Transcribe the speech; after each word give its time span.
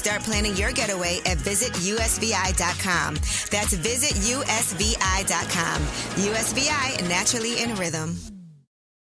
Start 0.00 0.22
planning 0.22 0.56
your 0.56 0.72
getaway 0.72 1.18
at 1.26 1.36
visitusvi.com. 1.36 3.16
That's 3.50 3.74
visitusvi.com. 3.74 5.82
USVI, 6.24 7.06
naturally 7.06 7.62
in 7.62 7.74
rhythm. 7.74 8.39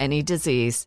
any 0.00 0.22
disease. 0.22 0.86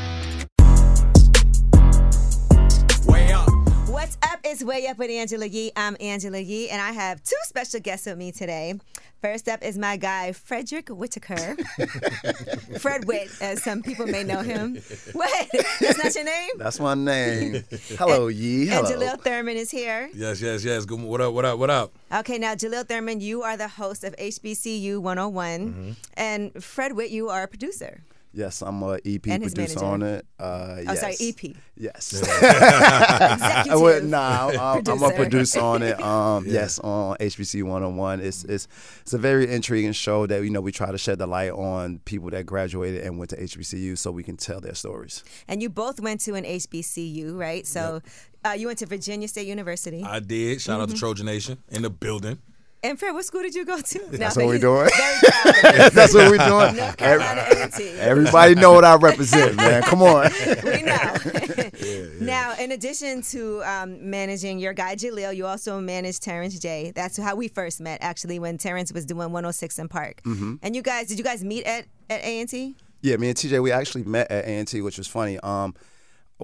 It's 4.61 4.67
Way 4.67 4.85
Up 4.85 4.99
with 4.99 5.09
Angela 5.09 5.47
Yee. 5.47 5.71
I'm 5.75 5.97
Angela 5.99 6.37
Yee, 6.37 6.69
and 6.69 6.79
I 6.79 6.91
have 6.91 7.23
two 7.23 7.35
special 7.45 7.79
guests 7.79 8.05
with 8.05 8.15
me 8.15 8.31
today. 8.31 8.75
First 9.19 9.49
up 9.49 9.63
is 9.63 9.75
my 9.75 9.97
guy, 9.97 10.33
Frederick 10.33 10.89
Whitaker. 10.89 11.55
Fred 12.79 13.05
Witt, 13.05 13.31
as 13.41 13.63
some 13.63 13.81
people 13.81 14.05
may 14.05 14.23
know 14.23 14.43
him. 14.43 14.75
What? 15.13 15.49
That's 15.79 16.03
not 16.03 16.13
your 16.13 16.25
name? 16.25 16.51
That's 16.57 16.79
my 16.79 16.93
name. 16.93 17.63
Hello, 17.97 18.27
and, 18.27 18.35
Yee. 18.35 18.67
Hello. 18.67 18.85
And 18.85 19.01
Jahliel 19.01 19.19
Thurman 19.21 19.57
is 19.57 19.71
here. 19.71 20.11
Yes, 20.13 20.39
yes, 20.39 20.63
yes. 20.63 20.85
Good. 20.85 21.01
What 21.01 21.21
up? 21.21 21.33
What 21.33 21.43
up? 21.43 21.57
What 21.57 21.71
up? 21.71 21.93
Okay, 22.13 22.37
now 22.37 22.53
Jahliel 22.53 22.87
Thurman, 22.87 23.19
you 23.19 23.41
are 23.41 23.57
the 23.57 23.67
host 23.67 24.03
of 24.03 24.15
HBCU 24.17 24.99
101, 24.99 25.59
mm-hmm. 25.59 25.91
and 26.13 26.63
Fred 26.63 26.93
Witt, 26.93 27.09
you 27.09 27.29
are 27.29 27.41
a 27.41 27.47
producer. 27.47 28.03
Yes, 28.33 28.61
I'm 28.61 28.81
a 28.83 28.93
EP 29.05 29.21
producer 29.21 29.57
manager. 29.57 29.85
on 29.85 30.01
it. 30.03 30.25
Uh, 30.39 30.77
oh, 30.87 30.95
sorry, 30.95 31.15
EP. 31.19 31.55
Yes. 31.75 32.13
Executive. 32.21 33.81
would, 33.81 34.05
nah, 34.05 34.47
I'm, 34.47 34.83
I'm, 34.87 35.03
a 35.03 35.11
producer 35.11 35.59
on 35.59 35.81
it. 35.81 36.01
Um, 36.01 36.45
yeah. 36.45 36.53
Yes, 36.53 36.79
on 36.79 37.17
HBC 37.17 37.63
101. 37.63 38.21
It's 38.21 38.45
it's 38.45 38.67
it's 39.01 39.13
a 39.13 39.17
very 39.17 39.51
intriguing 39.51 39.91
show 39.91 40.27
that 40.27 40.43
you 40.43 40.49
know 40.49 40.61
we 40.61 40.71
try 40.71 40.91
to 40.91 40.97
shed 40.97 41.19
the 41.19 41.27
light 41.27 41.51
on 41.51 41.99
people 42.05 42.29
that 42.29 42.45
graduated 42.45 43.03
and 43.03 43.17
went 43.17 43.31
to 43.31 43.37
HBCU 43.37 43.97
so 43.97 44.11
we 44.11 44.23
can 44.23 44.37
tell 44.37 44.61
their 44.61 44.75
stories. 44.75 45.25
And 45.49 45.61
you 45.61 45.69
both 45.69 45.99
went 45.99 46.21
to 46.21 46.35
an 46.35 46.45
HBCU, 46.45 47.37
right? 47.37 47.67
So. 47.67 48.01
Yep. 48.03 48.13
Uh, 48.43 48.53
you 48.53 48.65
went 48.65 48.79
to 48.79 48.87
Virginia 48.87 49.27
State 49.27 49.45
University. 49.45 50.03
I 50.03 50.19
did. 50.19 50.59
Shout 50.59 50.73
mm-hmm. 50.73 50.81
out 50.81 50.89
to 50.89 50.95
mm-hmm. 50.95 50.99
Trojan 50.99 51.27
Nation 51.27 51.59
in 51.69 51.83
the 51.83 51.91
building. 51.91 52.39
And 52.83 52.99
Fred, 52.99 53.13
what 53.13 53.23
school 53.25 53.43
did 53.43 53.53
you 53.53 53.63
go 53.63 53.79
to? 53.79 53.99
That's 54.09 54.35
what 54.35 54.47
we're 54.47 54.57
doing. 54.57 54.89
That's 55.61 56.15
what 56.15 56.31
we're 56.31 56.37
doing. 56.37 56.75
North 56.75 56.97
Carolina 56.97 57.45
A&T. 57.51 57.89
Everybody 57.99 58.55
know 58.55 58.73
what 58.73 58.83
I 58.83 58.95
represent, 58.95 59.55
man. 59.55 59.83
Come 59.83 60.01
on. 60.01 60.31
we 60.63 60.81
know. 60.81 60.95
yeah, 61.25 61.69
yeah. 61.79 62.05
Now, 62.19 62.55
in 62.59 62.71
addition 62.71 63.21
to 63.23 63.61
um, 63.65 64.09
managing 64.09 64.57
your 64.57 64.73
guy 64.73 64.95
Jaleel, 64.95 65.35
you 65.35 65.45
also 65.45 65.79
manage 65.79 66.19
Terrence 66.19 66.57
J. 66.57 66.91
That's 66.95 67.17
how 67.17 67.35
we 67.35 67.49
first 67.49 67.81
met, 67.81 67.99
actually, 68.01 68.39
when 68.39 68.57
Terrence 68.57 68.91
was 68.91 69.05
doing 69.05 69.31
106 69.31 69.79
& 69.83 69.89
Park. 69.89 70.23
Mm-hmm. 70.23 70.55
And 70.63 70.75
you 70.75 70.81
guys, 70.81 71.07
did 71.07 71.19
you 71.19 71.23
guys 71.23 71.43
meet 71.43 71.65
at 71.65 71.85
at 72.09 72.21
A&T? 72.21 72.75
Yeah, 73.01 73.17
me 73.17 73.29
and 73.29 73.37
TJ, 73.37 73.61
we 73.61 73.71
actually 73.71 74.05
met 74.05 74.31
at 74.31 74.45
A&T, 74.45 74.81
which 74.81 74.97
was 74.97 75.07
funny. 75.07 75.39
Um, 75.39 75.75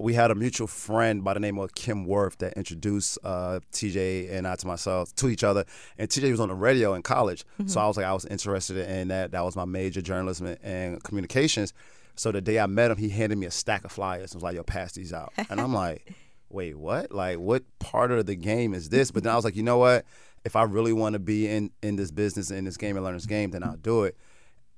we 0.02 0.14
had 0.14 0.30
a 0.30 0.34
mutual 0.34 0.66
friend 0.66 1.24
by 1.24 1.34
the 1.34 1.40
name 1.40 1.58
of 1.58 1.74
Kim 1.74 2.04
Worth 2.04 2.38
that 2.38 2.54
introduced 2.54 3.18
uh, 3.24 3.60
TJ 3.72 4.32
and 4.32 4.46
I 4.46 4.56
to 4.56 4.66
myself 4.66 5.14
to 5.16 5.28
each 5.28 5.44
other. 5.44 5.64
And 5.98 6.08
TJ 6.08 6.30
was 6.30 6.40
on 6.40 6.48
the 6.48 6.54
radio 6.54 6.94
in 6.94 7.02
college, 7.02 7.44
mm-hmm. 7.54 7.68
so 7.68 7.80
I 7.80 7.86
was 7.86 7.96
like, 7.96 8.06
I 8.06 8.12
was 8.12 8.24
interested 8.26 8.76
in 8.76 9.08
that. 9.08 9.32
That 9.32 9.44
was 9.44 9.56
my 9.56 9.64
major, 9.64 10.00
journalism 10.00 10.56
and 10.62 11.02
communications. 11.02 11.72
So 12.16 12.32
the 12.32 12.40
day 12.40 12.58
I 12.58 12.66
met 12.66 12.90
him, 12.90 12.96
he 12.96 13.10
handed 13.10 13.38
me 13.38 13.46
a 13.46 13.50
stack 13.50 13.84
of 13.84 13.92
flyers 13.92 14.32
and 14.32 14.42
was 14.42 14.42
like, 14.42 14.56
"Yo, 14.56 14.64
pass 14.64 14.92
these 14.92 15.12
out." 15.12 15.32
And 15.50 15.60
I'm 15.60 15.72
like, 15.72 16.12
"Wait, 16.48 16.76
what? 16.76 17.12
Like, 17.12 17.38
what 17.38 17.62
part 17.78 18.10
of 18.10 18.26
the 18.26 18.34
game 18.34 18.74
is 18.74 18.88
this?" 18.88 19.10
But 19.10 19.22
then 19.22 19.32
I 19.32 19.36
was 19.36 19.44
like, 19.44 19.56
"You 19.56 19.62
know 19.62 19.78
what? 19.78 20.04
If 20.44 20.56
I 20.56 20.64
really 20.64 20.92
want 20.92 21.12
to 21.12 21.20
be 21.20 21.48
in 21.48 21.70
in 21.82 21.96
this 21.96 22.10
business 22.10 22.50
in 22.50 22.64
this 22.64 22.76
game 22.76 22.96
and 22.96 23.04
learn 23.04 23.14
this 23.14 23.26
game, 23.26 23.52
then 23.52 23.62
I'll 23.62 23.76
do 23.76 24.04
it." 24.04 24.16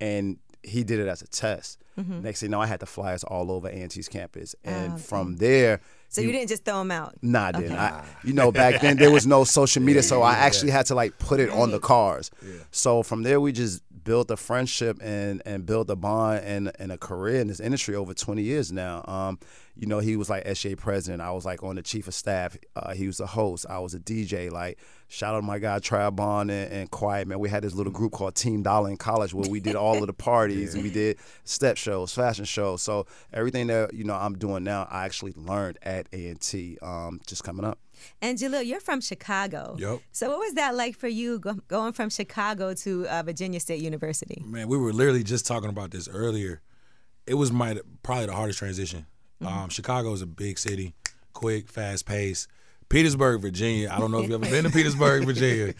And 0.01 0.39
he 0.63 0.85
did 0.85 1.01
it 1.01 1.09
as 1.09 1.23
a 1.23 1.27
test. 1.27 1.79
Mm-hmm. 1.99 2.23
Next 2.23 2.41
thing 2.41 2.49
you 2.49 2.51
know, 2.53 2.61
I 2.61 2.67
had 2.67 2.81
the 2.81 2.87
flyers 2.87 3.25
all 3.25 3.51
over 3.51 3.69
A&T's 3.69 4.09
campus, 4.09 4.55
and 4.65 4.93
oh, 4.93 4.95
okay. 4.95 5.03
from 5.03 5.37
there. 5.37 5.81
So 6.09 6.21
you, 6.21 6.33
didn't 6.33 6.49
just 6.49 6.65
throw 6.65 6.79
them 6.79 6.91
out? 6.91 7.17
Nah, 7.23 7.47
I 7.47 7.53
didn't. 7.53 7.73
Okay. 7.73 7.81
I, 7.81 8.05
you 8.25 8.33
know, 8.33 8.51
back 8.51 8.81
then 8.81 8.97
there 8.97 9.11
was 9.11 9.27
no 9.27 9.45
social 9.59 9.83
media, 9.83 10.03
yeah, 10.03 10.09
so 10.09 10.23
I 10.23 10.35
actually 10.35 10.69
yeah. 10.69 10.79
had 10.79 10.87
to 10.87 10.95
like 10.95 11.19
put 11.19 11.41
it 11.41 11.51
on 11.51 11.71
the 11.71 11.79
cars. 11.79 12.31
Yeah. 12.43 12.53
So 12.71 13.03
from 13.03 13.23
there, 13.23 13.41
we 13.41 13.53
just 13.53 13.83
built 14.05 14.31
a 14.31 14.37
friendship 14.37 14.99
and 15.03 15.43
and 15.45 15.67
built 15.67 15.91
a 15.91 15.97
bond 15.97 16.41
and, 16.45 16.73
and 16.79 16.91
a 16.91 16.99
career 16.99 17.41
in 17.41 17.49
this 17.49 17.61
industry 17.61 17.95
over 17.95 18.15
20 18.15 18.43
years 18.43 18.73
now. 18.73 19.05
Um, 19.07 19.39
you 19.81 19.87
know, 19.87 19.99
he 19.99 20.15
was 20.15 20.29
like 20.29 20.45
SGA 20.45 20.77
president. 20.77 21.23
I 21.23 21.31
was 21.31 21.47
like 21.47 21.63
on 21.63 21.77
the 21.77 21.83
chief 21.83 22.07
of 22.07 22.13
staff. 22.13 22.55
Uh, 22.77 22.93
he 22.93 23.07
was 23.07 23.17
the 23.17 23.27
host. 23.27 23.65
I 23.67 23.79
was 23.79 23.95
a 23.95 23.99
DJ. 23.99 24.53
Like, 24.53 24.79
shout 25.09 25.35
out 25.35 25.41
to 25.41 25.43
my 25.47 25.59
guy 25.59 25.79
Trabon 25.79 26.43
and, 26.43 26.51
and 26.51 26.91
Quiet 26.91 27.27
Man. 27.27 27.39
We 27.39 27.49
had 27.49 27.65
this 27.65 27.73
little 27.73 27.91
group 27.91 28.13
called 28.13 28.35
Team 28.35 28.63
Dollar 28.63 28.91
in 28.91 28.99
college 28.99 29.33
where 29.33 29.49
we 29.49 29.59
did 29.59 29.77
all 29.77 29.97
of 29.97 30.07
the 30.07 30.13
parties 30.13 30.75
yeah. 30.75 30.81
and 30.81 30.83
we 30.83 30.93
did 30.93 31.19
step 31.45 31.79
shows, 31.79 32.13
fashion 32.13 32.45
shows. 32.45 32.83
So 32.83 33.07
everything 33.33 33.69
that 33.69 33.95
you 33.95 34.05
know 34.05 34.13
I'm 34.13 34.37
doing 34.37 34.65
now, 34.65 34.87
I 34.91 35.07
actually 35.07 35.33
learned 35.35 35.79
at 35.81 36.09
A 36.13 36.29
and 36.29 36.39
T. 36.39 36.77
Um, 36.83 37.19
just 37.27 37.43
coming 37.43 37.65
up. 37.65 37.79
And 38.21 38.37
Jahliel, 38.37 38.67
you're 38.67 38.81
from 38.81 39.01
Chicago. 39.01 39.77
Yep. 39.79 40.01
So 40.13 40.29
what 40.29 40.41
was 40.41 40.53
that 40.55 40.75
like 40.75 40.95
for 40.95 41.09
you 41.09 41.39
go- 41.39 41.61
going 41.69 41.95
from 41.95 42.11
Chicago 42.11 42.75
to 42.75 43.07
uh, 43.09 43.23
Virginia 43.23 43.61
State 43.61 43.81
University? 43.81 44.43
Man, 44.45 44.69
we 44.69 44.77
were 44.77 44.93
literally 44.93 45.25
just 45.25 45.47
talking 45.47 45.71
about 45.71 45.91
this 45.91 46.07
earlier. 46.07 46.61
It 47.27 47.35
was 47.35 47.51
my 47.51 47.81
probably 48.03 48.27
the 48.27 48.35
hardest 48.35 48.59
transition. 48.59 49.07
Mm-hmm. 49.43 49.47
Um, 49.47 49.69
Chicago 49.69 50.13
is 50.13 50.23
a 50.23 50.27
big 50.27 50.59
city, 50.59 50.95
quick, 51.33 51.69
fast 51.69 52.07
paced. 52.07 52.49
Petersburg, 52.89 53.41
Virginia. 53.41 53.89
I 53.89 54.01
don't 54.01 54.11
know 54.11 54.19
if 54.19 54.29
you've 54.29 54.43
ever 54.43 54.51
been 54.51 54.65
to 54.65 54.71
Petersburg, 54.71 55.25
Virginia, 55.25 55.75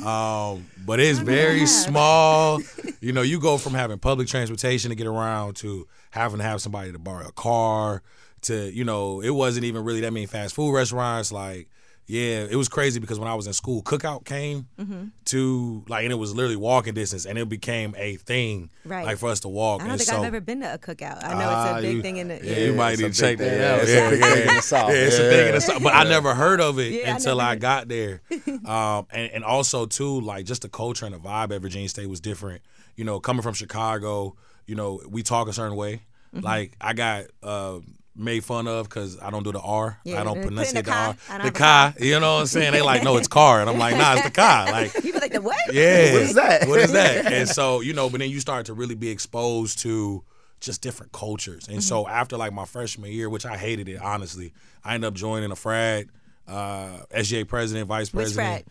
um, 0.06 0.64
but 0.86 1.00
it's 1.00 1.18
very 1.18 1.66
small. 1.66 2.60
You 3.00 3.12
know, 3.12 3.22
you 3.22 3.40
go 3.40 3.58
from 3.58 3.74
having 3.74 3.98
public 3.98 4.28
transportation 4.28 4.90
to 4.90 4.94
get 4.94 5.08
around 5.08 5.56
to 5.56 5.88
having 6.12 6.38
to 6.38 6.44
have 6.44 6.62
somebody 6.62 6.92
to 6.92 7.00
borrow 7.00 7.26
a 7.26 7.32
car 7.32 8.00
to 8.42 8.70
you 8.72 8.84
know 8.84 9.20
it 9.20 9.30
wasn't 9.30 9.64
even 9.64 9.84
really 9.84 10.00
that 10.00 10.12
many 10.12 10.26
fast 10.26 10.54
food 10.54 10.72
restaurants 10.72 11.32
like 11.32 11.68
Yeah, 12.08 12.46
it 12.50 12.56
was 12.56 12.68
crazy 12.68 12.98
because 13.00 13.18
when 13.18 13.28
I 13.28 13.34
was 13.34 13.46
in 13.46 13.52
school, 13.52 13.80
cookout 13.82 14.24
came 14.24 14.66
Mm-hmm. 14.78 15.04
to 15.26 15.84
like, 15.88 16.02
and 16.02 16.12
it 16.12 16.16
was 16.16 16.34
literally 16.34 16.56
walking 16.56 16.94
distance, 16.94 17.24
and 17.26 17.38
it 17.38 17.48
became 17.48 17.94
a 17.96 18.16
thing, 18.16 18.70
Right. 18.84 19.06
like 19.06 19.18
for 19.18 19.30
us 19.30 19.40
to 19.40 19.48
walk. 19.48 19.80
I 19.80 19.84
don't 19.84 19.92
and 19.92 20.00
think 20.00 20.10
so, 20.10 20.18
I've 20.18 20.24
ever 20.26 20.40
been 20.40 20.60
to 20.62 20.74
a 20.74 20.78
cookout. 20.78 21.24
I 21.24 21.34
know 21.38 21.48
Ah, 21.48 21.76
it's 21.76 21.78
a 21.78 21.82
big 21.82 21.96
you- 21.96 22.02
thing 22.02 22.16
in 22.18 22.28
the. 22.28 22.40
Yeah, 22.42 22.58
you 22.66 22.72
might 22.74 22.92
it's 22.94 23.00
a 23.00 23.04
need 23.04 23.14
to 23.14 23.20
check 23.20 23.38
that 23.38 23.60
out. 23.72 23.80
It's 23.82 23.90
a 23.90 23.94
yeah, 23.94 24.10
big 24.10 24.20
yeah. 24.20 24.34
thing 24.34 24.48
in 24.48 24.56
the 24.56 24.62
South. 24.62 24.90
Yeah, 24.90 24.96
it's 24.96 25.16
a 25.18 25.30
thing 25.30 25.48
in 25.48 25.54
the 25.54 25.60
South. 25.60 25.82
But 25.82 25.94
I 25.94 26.04
never 26.04 26.34
heard 26.34 26.60
of 26.60 26.78
it 26.80 26.92
Yeah, 27.00 27.12
I 27.12 27.14
until 27.14 27.36
never 27.36 27.50
I 27.50 27.54
got 27.56 27.88
there. 27.88 28.20
Um, 28.66 29.06
and, 29.10 29.30
and 29.32 29.44
also 29.44 29.86
too, 29.86 30.20
like 30.20 30.44
just 30.44 30.62
the 30.62 30.68
culture 30.68 31.06
and 31.06 31.14
the 31.14 31.18
vibe 31.18 31.54
at 31.54 31.60
Virginia 31.62 31.88
State 31.88 32.08
was 32.08 32.20
different. 32.20 32.62
You 32.96 33.04
know, 33.04 33.20
coming 33.20 33.42
from 33.42 33.54
Chicago, 33.54 34.36
you 34.66 34.74
know, 34.74 35.00
we 35.08 35.22
talk 35.22 35.48
a 35.48 35.52
certain 35.52 35.76
way. 35.76 36.02
Mm-hmm. 36.34 36.44
Like 36.44 36.72
I 36.80 36.92
got 36.92 37.24
uh, 37.42 37.78
made 38.14 38.44
fun 38.44 38.66
of 38.68 38.88
because 38.88 39.18
I 39.20 39.30
don't 39.30 39.42
do 39.42 39.52
the 39.52 39.60
R. 39.60 39.98
Yeah, 40.04 40.20
I 40.20 40.24
don't 40.24 40.36
put 40.42 40.48
in 40.48 40.54
the 40.54 40.62
pronunciate 40.62 40.74
the 40.74 40.82
car. 40.82 41.06
R. 41.08 41.16
I 41.30 41.38
don't 41.38 41.54
The 41.54 41.64
have 41.64 41.94
car. 41.94 42.04
You 42.04 42.20
know 42.20 42.34
what 42.34 42.40
I'm 42.40 42.46
saying? 42.46 42.72
They 42.72 42.82
like, 42.82 43.02
no, 43.02 43.16
it's 43.16 43.28
car, 43.40 43.60
and 43.60 43.70
I'm 43.70 43.78
like, 43.78 43.96
nah, 43.96 44.14
it's 44.14 44.24
the 44.24 44.30
car. 44.30 44.66
Like 44.72 44.92
People 45.02 45.20
like 45.20 45.32
the 45.32 45.40
what? 45.40 45.72
yeah. 45.72 46.12
What 46.12 46.22
is 46.22 46.34
that? 46.34 46.68
What 46.68 46.80
is 46.80 46.92
that? 46.92 47.32
And 47.32 47.48
so, 47.48 47.80
you 47.80 47.92
know, 47.94 48.10
but 48.10 48.20
then 48.20 48.30
you 48.30 48.40
start 48.40 48.66
to 48.66 48.74
really 48.74 48.94
be 48.94 49.08
exposed 49.08 49.78
to 49.80 50.22
just 50.60 50.80
different 50.82 51.12
cultures. 51.12 51.66
And 51.68 51.82
so 51.82 52.04
Mm-hmm. 52.04 52.12
after 52.12 52.36
like 52.36 52.52
my 52.52 52.64
freshman 52.66 53.10
year, 53.10 53.28
which 53.30 53.46
I 53.46 53.56
hated 53.56 53.88
it, 53.88 54.00
honestly, 54.00 54.52
I 54.84 54.94
ended 54.94 55.08
up 55.08 55.14
joining 55.14 55.50
a 55.50 55.56
frat, 55.56 56.06
uh, 56.46 56.98
SGA 57.14 57.48
president, 57.48 57.88
vice 57.88 58.12
Which 58.12 58.32
frat? 58.34 58.64
president. 58.64 58.68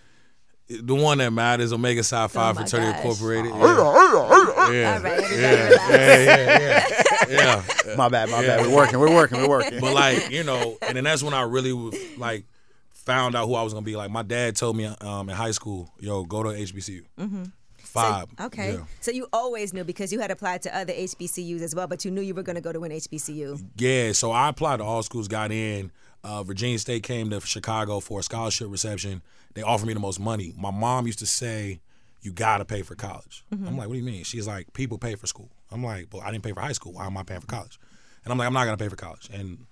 The 0.82 0.96
one 0.96 1.18
that 1.20 1.32
matters, 1.32 1.74
Omega 1.74 2.04
Psi 2.04 2.28
Phi 2.28 2.50
Oh 2.50 2.54
Fraternity 2.54 2.92
gosh. 2.92 3.02
Incorporated. 3.06 3.52
All 3.52 4.74
Yeah. 4.74 5.00
right, 5.02 5.14
everybody 5.14 5.36
Yeah, 5.42 5.68
relax. 5.68 5.90
yeah, 5.90 7.28
yeah, 7.30 7.64
yeah. 7.86 7.96
My 7.98 8.10
bad, 8.10 8.30
my 8.30 8.42
bad. 8.46 8.62
We're 8.66 8.76
working, 8.76 9.00
we're 9.00 9.14
working, 9.14 9.38
we're 9.42 9.50
working. 9.50 9.80
But 9.82 9.94
like, 9.94 10.30
you 10.30 10.44
know, 10.44 10.78
and 10.82 10.96
then 10.96 11.04
that's 11.04 11.24
when 11.24 11.34
I 11.34 11.42
really 11.44 11.74
was, 11.74 11.96
like 12.18 12.46
found 12.90 13.36
out 13.36 13.48
who 13.48 13.56
I 13.56 13.64
was 13.64 13.74
gonna 13.74 13.86
be. 13.86 13.96
Like 13.96 14.12
my 14.12 14.22
dad 14.24 14.56
told 14.56 14.78
me 14.78 14.86
um, 14.86 15.30
in 15.30 15.36
high 15.36 15.52
school, 15.52 15.90
yo, 16.00 16.24
go 16.24 16.44
to 16.44 16.50
HBCU. 16.50 17.04
Mm-hmm. 17.20 17.44
Five. 17.78 18.28
Okay. 18.40 18.74
Yeah. 18.76 18.84
So 19.02 19.12
you 19.12 19.28
always 19.34 19.74
knew 19.74 19.84
because 19.84 20.14
you 20.14 20.20
had 20.22 20.32
applied 20.32 20.62
to 20.62 20.76
other 20.78 20.94
HBCUs 20.94 21.62
as 21.62 21.76
well, 21.76 21.88
but 21.88 22.06
you 22.06 22.12
knew 22.12 22.22
you 22.22 22.34
were 22.34 22.44
going 22.44 22.56
to 22.56 22.62
go 22.62 22.72
to 22.72 22.84
an 22.86 22.92
HBCU. 22.92 23.62
Yeah, 23.76 24.14
so 24.14 24.32
I 24.32 24.48
applied 24.48 24.78
to 24.78 24.84
all 24.86 25.04
schools, 25.04 25.28
got 25.28 25.52
in. 25.52 25.92
Uh, 26.24 26.44
Virginia 26.44 26.78
State 26.78 27.04
came 27.04 27.30
to 27.30 27.40
Chicago 27.42 28.00
for 28.00 28.20
a 28.20 28.24
scholarship 28.24 28.68
reception. 28.70 29.22
They 29.54 29.64
offered 29.64 29.88
me 29.88 29.94
the 29.94 30.00
most 30.00 30.20
money. 30.20 30.54
My 30.58 30.72
mom 30.72 31.08
used 31.08 31.20
to 31.20 31.26
say, 31.26 31.82
"You 32.22 32.32
gotta 32.32 32.66
pay 32.66 32.84
for 32.84 32.96
college." 32.96 33.44
Mm-hmm. 33.54 33.68
I'm 33.68 33.78
like, 33.78 33.88
"What 33.88 33.94
do 33.96 34.00
you 34.00 34.06
mean?" 34.06 34.24
She's 34.24 34.48
like, 34.48 34.72
"People 34.74 34.98
pay 34.98 35.16
for 35.16 35.28
school." 35.28 35.50
I'm 35.72 35.84
like, 35.84 36.08
"Well, 36.12 36.22
I 36.22 36.32
didn't 36.32 36.44
pay 36.44 36.54
for 36.54 36.62
high 36.62 36.72
school. 36.74 36.94
Why 36.94 37.06
am 37.06 37.18
I 37.18 37.24
paying 37.24 37.42
for 37.42 37.48
college?" 37.48 37.80
And 38.24 38.32
I'm 38.32 38.38
like, 38.38 38.48
"I'm 38.48 38.54
not 38.54 38.66
gonna 38.66 38.78
pay 38.78 38.90
for 38.90 38.96
college." 38.96 39.30
And 39.34 39.66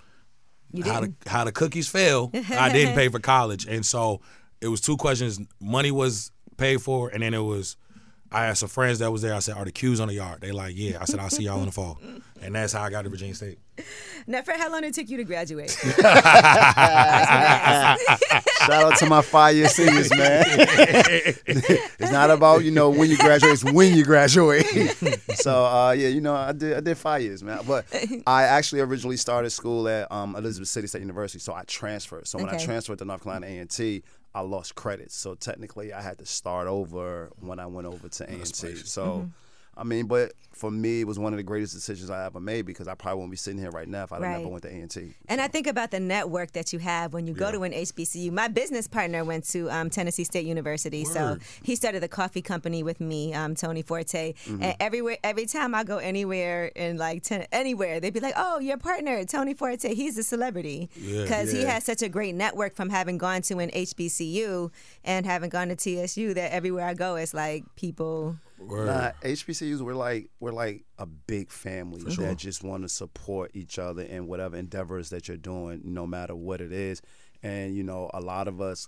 how 0.84 1.02
the 1.02 1.14
how 1.28 1.44
the 1.44 1.52
cookies 1.52 1.88
fell, 1.88 2.32
I 2.34 2.72
didn't 2.72 2.96
pay 3.02 3.10
for 3.10 3.20
college, 3.20 3.66
and 3.68 3.86
so 3.86 4.22
it 4.62 4.68
was 4.68 4.82
two 4.82 4.98
questions: 4.98 5.40
money 5.60 5.92
was 5.92 6.32
paid 6.58 6.82
for, 6.82 7.10
and 7.10 7.22
then 7.24 7.34
it 7.34 7.44
was. 7.44 7.78
I 8.32 8.46
had 8.46 8.58
some 8.58 8.70
friends 8.70 9.00
that 9.00 9.12
was 9.12 9.22
there. 9.24 9.34
I 9.34 9.40
said, 9.40 9.58
"Are 9.58 9.66
the 9.66 9.72
cues 9.72 10.00
on 10.00 10.08
the 10.08 10.14
yard?" 10.14 10.42
They 10.42 10.52
like, 10.52 10.76
"Yeah." 10.78 11.00
I 11.02 11.06
said, 11.06 11.20
"I'll 11.20 11.30
see 11.32 11.44
y'all 11.44 11.60
in 11.60 11.66
the 11.66 11.72
fall," 11.72 12.00
and 12.42 12.54
that's 12.54 12.74
how 12.74 12.84
I 12.84 12.90
got 12.90 13.02
to 13.04 13.10
Virginia 13.10 13.34
State. 13.34 13.58
Now, 14.28 14.42
Fred, 14.44 14.60
how 14.60 14.70
long 14.72 14.82
did 14.82 14.90
it 14.90 14.94
take 14.94 15.10
you 15.10 15.18
to 15.18 15.24
graduate? 15.24 15.72
Shout 18.70 18.84
out 18.84 18.98
to 18.98 19.08
my 19.08 19.22
five 19.22 19.56
year 19.56 19.68
seniors, 19.68 20.12
man. 20.12 20.46
it's 21.48 22.12
not 22.12 22.30
about 22.30 22.64
you 22.64 22.72
know 22.72 22.90
when 22.90 23.10
you 23.10 23.18
graduate; 23.18 23.54
it's 23.54 23.64
when 23.64 23.96
you 23.96 24.04
graduate. 24.04 24.66
so 25.36 25.66
uh, 25.66 25.92
yeah, 25.98 26.10
you 26.10 26.22
know, 26.22 26.36
I 26.36 26.52
did 26.52 26.78
I 26.78 26.82
did 26.82 26.98
five 26.98 27.24
years, 27.24 27.42
man. 27.42 27.62
But 27.66 27.86
I 28.28 28.44
actually 28.44 28.82
originally 28.82 29.18
started 29.18 29.50
school 29.50 29.88
at 29.88 30.12
um, 30.12 30.36
Elizabeth 30.36 30.70
City 30.70 30.86
State 30.88 31.02
University, 31.02 31.40
so 31.40 31.54
I 31.54 31.64
transferred. 31.64 32.28
So 32.28 32.38
when 32.38 32.50
I 32.50 32.58
transferred 32.58 33.00
to 33.00 33.06
North 33.06 33.24
Carolina 33.24 33.48
A 33.48 33.58
and 33.58 33.70
T, 33.70 34.04
I 34.34 34.42
lost 34.42 34.76
credits. 34.76 35.16
So 35.16 35.36
technically, 35.36 35.92
I 35.94 36.02
had 36.02 36.20
to 36.20 36.26
start 36.26 36.68
over 36.68 37.30
when 37.40 37.60
I 37.60 37.66
went 37.66 37.88
over 37.88 38.08
to 38.10 38.24
A 38.24 38.28
and 38.28 38.46
T. 38.54 38.68
I 39.80 39.84
mean, 39.86 40.08
but 40.08 40.34
for 40.52 40.70
me, 40.70 41.00
it 41.00 41.08
was 41.08 41.18
one 41.18 41.32
of 41.32 41.38
the 41.38 41.44
greatest 41.44 41.74
decisions 41.74 42.10
I 42.10 42.26
ever 42.26 42.42
made 42.42 42.66
because 42.66 42.90
I 42.90 42.94
probably 42.94 43.20
wouldn't 43.20 43.32
be 43.32 43.38
sitting 43.38 43.62
here 43.62 43.70
right 43.72 43.88
now 43.88 44.04
if 44.04 44.12
I 44.12 44.20
Right. 44.20 44.38
never 44.40 44.50
went 44.50 44.64
to 44.64 44.70
A 44.70 44.74
and 44.74 44.92
T. 44.92 45.14
And 45.30 45.40
I 45.40 45.48
think 45.48 45.68
about 45.68 45.92
the 45.92 46.02
network 46.02 46.52
that 46.52 46.74
you 46.74 46.80
have 46.80 47.14
when 47.14 47.28
you 47.28 47.34
go 47.34 47.50
to 47.50 47.64
an 47.64 47.72
HBCU. 47.72 48.30
My 48.34 48.50
business 48.50 48.86
partner 48.86 49.24
went 49.24 49.46
to 49.52 49.72
um, 49.72 49.90
Tennessee 49.90 50.26
State 50.26 50.46
University, 50.46 51.06
so 51.06 51.38
he 51.64 51.78
started 51.78 52.04
the 52.04 52.10
coffee 52.10 52.42
company 52.42 52.84
with 52.84 53.00
me, 53.00 53.34
um, 53.34 53.56
Tony 53.56 53.82
Forte. 53.82 54.34
And 54.48 54.76
everywhere, 54.82 55.18
every 55.24 55.46
time 55.46 55.74
I 55.74 55.86
go 55.86 55.98
anywhere 56.00 56.66
in 56.76 56.98
like 56.98 57.24
ten, 57.24 57.46
anywhere, 57.54 58.02
they'd 58.02 58.14
be 58.14 58.20
like, 58.20 58.34
"Oh, 58.36 58.60
your 58.60 58.78
partner, 58.78 59.24
Tony 59.24 59.54
Forte. 59.54 59.96
He's 59.96 60.18
a 60.18 60.24
celebrity 60.24 60.90
Yeah. 61.00 61.22
because 61.22 61.54
he 61.54 61.64
has 61.64 61.86
such 61.86 62.02
a 62.02 62.10
great 62.10 62.36
network 62.36 62.76
from 62.76 62.90
having 62.90 63.18
gone 63.18 63.44
to 63.44 63.60
an 63.60 63.70
HBCU 63.74 64.72
and 65.06 65.26
having 65.26 65.50
gone 65.50 65.70
to 65.70 65.76
TSU. 65.78 66.34
That 66.34 66.52
everywhere 66.52 66.86
I 66.86 66.96
go, 66.96 67.16
it's 67.16 67.34
like 67.34 67.64
people. 67.78 68.36
Word. 68.60 68.88
Nah, 68.88 69.12
HBCUs 69.22 69.82
we're 69.82 69.94
like 69.94 70.30
we're 70.40 70.52
like 70.52 70.84
a 70.98 71.06
big 71.06 71.52
family 71.52 72.02
that 72.04 72.38
just 72.38 72.64
want 72.64 72.84
to 72.84 72.90
support 72.90 73.52
each 73.54 73.80
other 73.80 74.04
in 74.04 74.28
whatever 74.28 74.58
endeavors 74.58 75.10
that 75.10 75.28
you're 75.28 75.38
doing, 75.38 75.82
no 75.84 76.06
matter 76.06 76.36
what 76.36 76.62
it 76.62 76.72
is. 76.72 77.02
And 77.42 77.76
you 77.76 77.84
know, 77.84 78.10
a 78.14 78.20
lot 78.20 78.48
of 78.48 78.62
us 78.62 78.88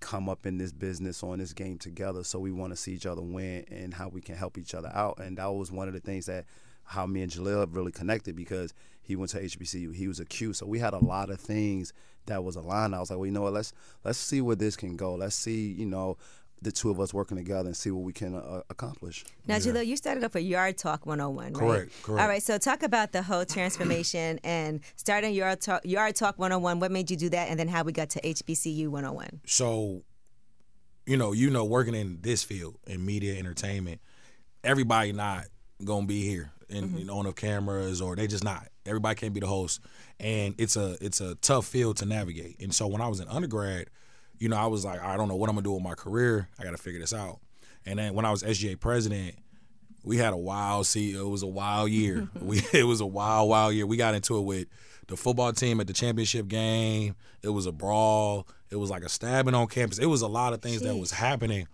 come 0.00 0.28
up 0.28 0.46
in 0.46 0.58
this 0.58 0.72
business 0.72 1.22
on 1.22 1.38
this 1.38 1.52
game 1.52 1.78
together, 1.78 2.24
so 2.24 2.38
we 2.38 2.52
want 2.52 2.72
to 2.72 2.76
see 2.76 2.92
each 2.92 3.06
other 3.06 3.22
win 3.22 3.64
and 3.70 3.94
how 3.94 4.08
we 4.08 4.20
can 4.20 4.34
help 4.34 4.58
each 4.58 4.74
other 4.74 4.90
out. 4.94 5.18
And 5.18 5.38
that 5.38 5.52
was 5.52 5.70
one 5.70 5.88
of 5.88 5.94
the 5.94 6.00
things 6.00 6.26
that 6.26 6.44
how 6.84 7.06
me 7.06 7.22
and 7.22 7.30
Jahliel 7.30 7.74
really 7.74 7.92
connected 7.92 8.36
because 8.36 8.74
he 9.00 9.16
went 9.16 9.30
to 9.30 9.40
HBCU, 9.40 9.94
he 9.94 10.08
was 10.08 10.20
a 10.20 10.24
Q, 10.24 10.52
so 10.52 10.66
we 10.66 10.78
had 10.78 10.94
a 10.94 11.04
lot 11.04 11.30
of 11.30 11.40
things 11.40 11.92
that 12.26 12.44
was 12.44 12.56
aligned. 12.56 12.94
I 12.94 13.00
was 13.00 13.10
like, 13.10 13.18
well, 13.18 13.26
you 13.26 13.32
know 13.32 13.42
what? 13.42 13.52
Let's 13.52 13.72
let's 14.04 14.18
see 14.18 14.40
where 14.40 14.56
this 14.56 14.76
can 14.76 14.96
go. 14.96 15.14
Let's 15.14 15.36
see, 15.36 15.72
you 15.72 15.86
know. 15.86 16.18
The 16.62 16.72
two 16.72 16.90
of 16.90 17.00
us 17.00 17.12
working 17.12 17.36
together 17.36 17.66
and 17.66 17.76
see 17.76 17.90
what 17.90 18.04
we 18.04 18.12
can 18.12 18.34
uh, 18.34 18.62
accomplish. 18.70 19.24
Now, 19.48 19.56
Jahliel, 19.56 19.84
you 19.84 19.96
started 19.96 20.22
off 20.24 20.34
a 20.36 20.40
Yard 20.40 20.78
Talk 20.78 21.04
101, 21.04 21.52
right? 21.54 21.60
Correct, 21.60 22.02
correct. 22.02 22.22
All 22.22 22.28
right, 22.28 22.42
so 22.42 22.56
talk 22.56 22.82
about 22.84 23.10
the 23.12 23.22
whole 23.22 23.44
transformation 23.44 24.38
and 24.44 24.80
starting 24.96 25.34
Yard 25.34 25.60
Talk, 25.60 25.84
Yard 25.84 26.14
Talk 26.14 26.38
101. 26.38 26.78
What 26.78 26.92
made 26.92 27.10
you 27.10 27.16
do 27.16 27.28
that, 27.30 27.48
and 27.48 27.58
then 27.58 27.66
how 27.68 27.82
we 27.82 27.92
got 27.92 28.10
to 28.10 28.20
HBCU 28.20 28.88
101. 28.88 29.40
so 29.44 30.02
you 31.04 31.16
know 31.16 31.32
you 31.32 31.50
know 31.50 31.64
working 31.64 31.94
in 31.96 32.18
this 32.20 32.44
field 32.44 32.76
in 32.86 33.04
media 33.04 33.36
entertainment 33.36 34.00
everybody 34.62 35.10
not 35.12 35.46
gonna 35.84 36.06
be 36.06 36.22
here 36.22 36.52
and 36.70 36.96
you 36.96 37.04
know 37.04 37.18
on 37.18 37.24
the 37.24 37.32
cameras 37.32 38.00
or 38.00 38.14
they 38.14 38.28
just 38.28 38.44
not 38.44 38.68
everybody 38.86 39.16
can't 39.16 39.34
be 39.34 39.40
the 39.40 39.46
host 39.48 39.80
and 40.20 40.54
it's 40.58 40.76
a 40.76 40.96
it's 41.00 41.20
a 41.20 41.34
tough 41.36 41.66
field 41.66 41.96
to 41.96 42.06
navigate 42.06 42.54
and 42.60 42.72
so 42.72 42.86
when 42.86 43.00
i 43.00 43.08
was 43.08 43.18
in 43.18 43.26
undergrad 43.26 43.88
you 44.38 44.48
know 44.48 44.56
i 44.56 44.66
was 44.66 44.84
like 44.84 45.00
i 45.00 45.16
don't 45.16 45.28
know 45.28 45.36
what 45.36 45.48
i'm 45.48 45.56
gonna 45.56 45.64
do 45.64 45.72
with 45.72 45.82
my 45.82 45.94
career. 45.94 46.48
I 46.58 46.64
gotta 46.64 46.78
figure 46.78 47.00
this 47.00 47.14
out. 47.14 47.40
And 47.86 47.98
then 47.98 48.14
when 48.14 48.24
i 48.24 48.30
was 48.30 48.42
sga 48.42 48.78
president 48.78 49.36
we 50.04 50.16
had 50.16 50.32
a 50.32 50.36
wild 50.36 50.86
see 50.86 51.12
it 51.12 51.22
was 51.22 51.42
a 51.42 51.46
wild 51.46 51.90
year. 51.90 52.28
We 52.40 52.62
it 52.72 52.84
was 52.84 53.00
a 53.00 53.06
wild 53.06 53.48
wild 53.48 53.74
year. 53.74 53.86
We 53.86 53.96
got 53.96 54.14
into 54.14 54.36
it 54.38 54.42
with 54.42 54.68
the 55.08 55.16
football 55.16 55.52
team 55.52 55.80
at 55.80 55.86
the 55.86 55.92
championship 55.92 56.48
game. 56.48 57.14
It 57.42 57.50
was 57.50 57.66
a 57.66 57.72
brawl. 57.72 58.46
It 58.70 58.76
was 58.76 58.90
like 58.90 59.02
a 59.02 59.08
stabbing 59.08 59.54
on 59.54 59.66
campus. 59.66 59.98
It 59.98 60.06
was 60.06 60.22
a 60.22 60.28
lot 60.28 60.52
of 60.52 60.62
things 60.62 60.82
that 60.82 60.96
was 60.96 61.10
happening. 61.10 61.68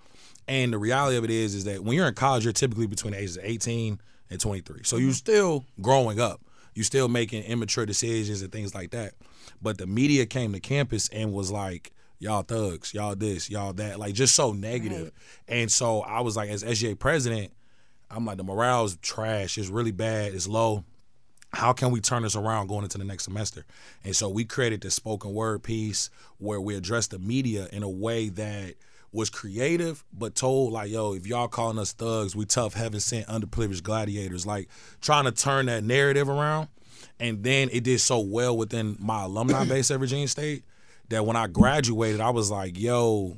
And 0.46 0.72
the 0.72 0.78
reality 0.78 1.16
of 1.16 1.24
it 1.24 1.30
is 1.30 1.54
is 1.54 1.64
that 1.64 1.84
when 1.84 1.94
you're 1.94 2.08
in 2.08 2.14
college 2.14 2.44
you're 2.44 2.52
typically 2.52 2.86
between 2.86 3.12
the 3.12 3.20
ages 3.20 3.36
of 3.36 3.44
18 3.44 4.00
and 4.30 4.40
23 4.40 4.80
so 4.82 4.96
you're 4.96 5.08
mm-hmm. 5.08 5.12
still 5.14 5.64
growing 5.80 6.20
up. 6.20 6.40
You're 6.74 6.84
still 6.84 7.08
making 7.08 7.42
immature 7.42 7.86
decisions 7.86 8.40
and 8.40 8.52
things 8.52 8.72
like 8.74 8.90
that. 8.90 9.14
But 9.60 9.78
the 9.78 9.86
media 9.86 10.26
came 10.26 10.52
to 10.52 10.60
campus 10.60 11.08
and 11.08 11.32
was 11.32 11.50
like 11.50 11.92
y'all 12.18 12.42
thugs 12.42 12.92
y'all 12.94 13.14
this 13.14 13.48
y'all 13.48 13.72
that 13.72 13.98
like 13.98 14.14
just 14.14 14.34
so 14.34 14.52
negative. 14.52 15.12
and 15.46 15.70
so 15.70 16.00
i 16.00 16.20
was 16.20 16.36
like 16.36 16.50
as 16.50 16.64
sga 16.64 16.98
president 16.98 17.52
I'm 18.10 18.24
like 18.24 18.36
the 18.36 18.44
morale's 18.44 18.96
trash. 18.96 19.58
It's 19.58 19.68
really 19.68 19.92
bad. 19.92 20.34
It's 20.34 20.48
low. 20.48 20.84
How 21.52 21.72
can 21.72 21.90
we 21.90 22.00
turn 22.00 22.22
this 22.22 22.36
around 22.36 22.66
going 22.66 22.84
into 22.84 22.98
the 22.98 23.04
next 23.04 23.24
semester? 23.24 23.64
And 24.04 24.14
so 24.14 24.28
we 24.28 24.44
created 24.44 24.82
this 24.82 24.94
spoken 24.94 25.32
word 25.32 25.62
piece 25.62 26.10
where 26.38 26.60
we 26.60 26.74
addressed 26.74 27.10
the 27.10 27.18
media 27.18 27.68
in 27.72 27.82
a 27.82 27.88
way 27.88 28.28
that 28.30 28.74
was 29.12 29.30
creative, 29.30 30.04
but 30.12 30.34
told 30.34 30.72
like, 30.72 30.90
yo, 30.90 31.14
if 31.14 31.26
y'all 31.26 31.48
calling 31.48 31.78
us 31.78 31.92
thugs, 31.92 32.36
we 32.36 32.44
tough, 32.44 32.74
heaven 32.74 33.00
sent, 33.00 33.26
underprivileged 33.26 33.82
gladiators. 33.82 34.46
Like 34.46 34.68
trying 35.00 35.24
to 35.24 35.32
turn 35.32 35.66
that 35.66 35.84
narrative 35.84 36.28
around. 36.28 36.68
And 37.18 37.42
then 37.42 37.68
it 37.72 37.84
did 37.84 38.00
so 38.00 38.20
well 38.20 38.56
within 38.56 38.96
my 38.98 39.24
alumni 39.24 39.64
base 39.64 39.90
at 39.90 40.00
Virginia 40.00 40.28
State 40.28 40.64
that 41.08 41.24
when 41.24 41.36
I 41.36 41.46
graduated, 41.46 42.20
I 42.20 42.30
was 42.30 42.50
like, 42.50 42.78
yo, 42.78 43.36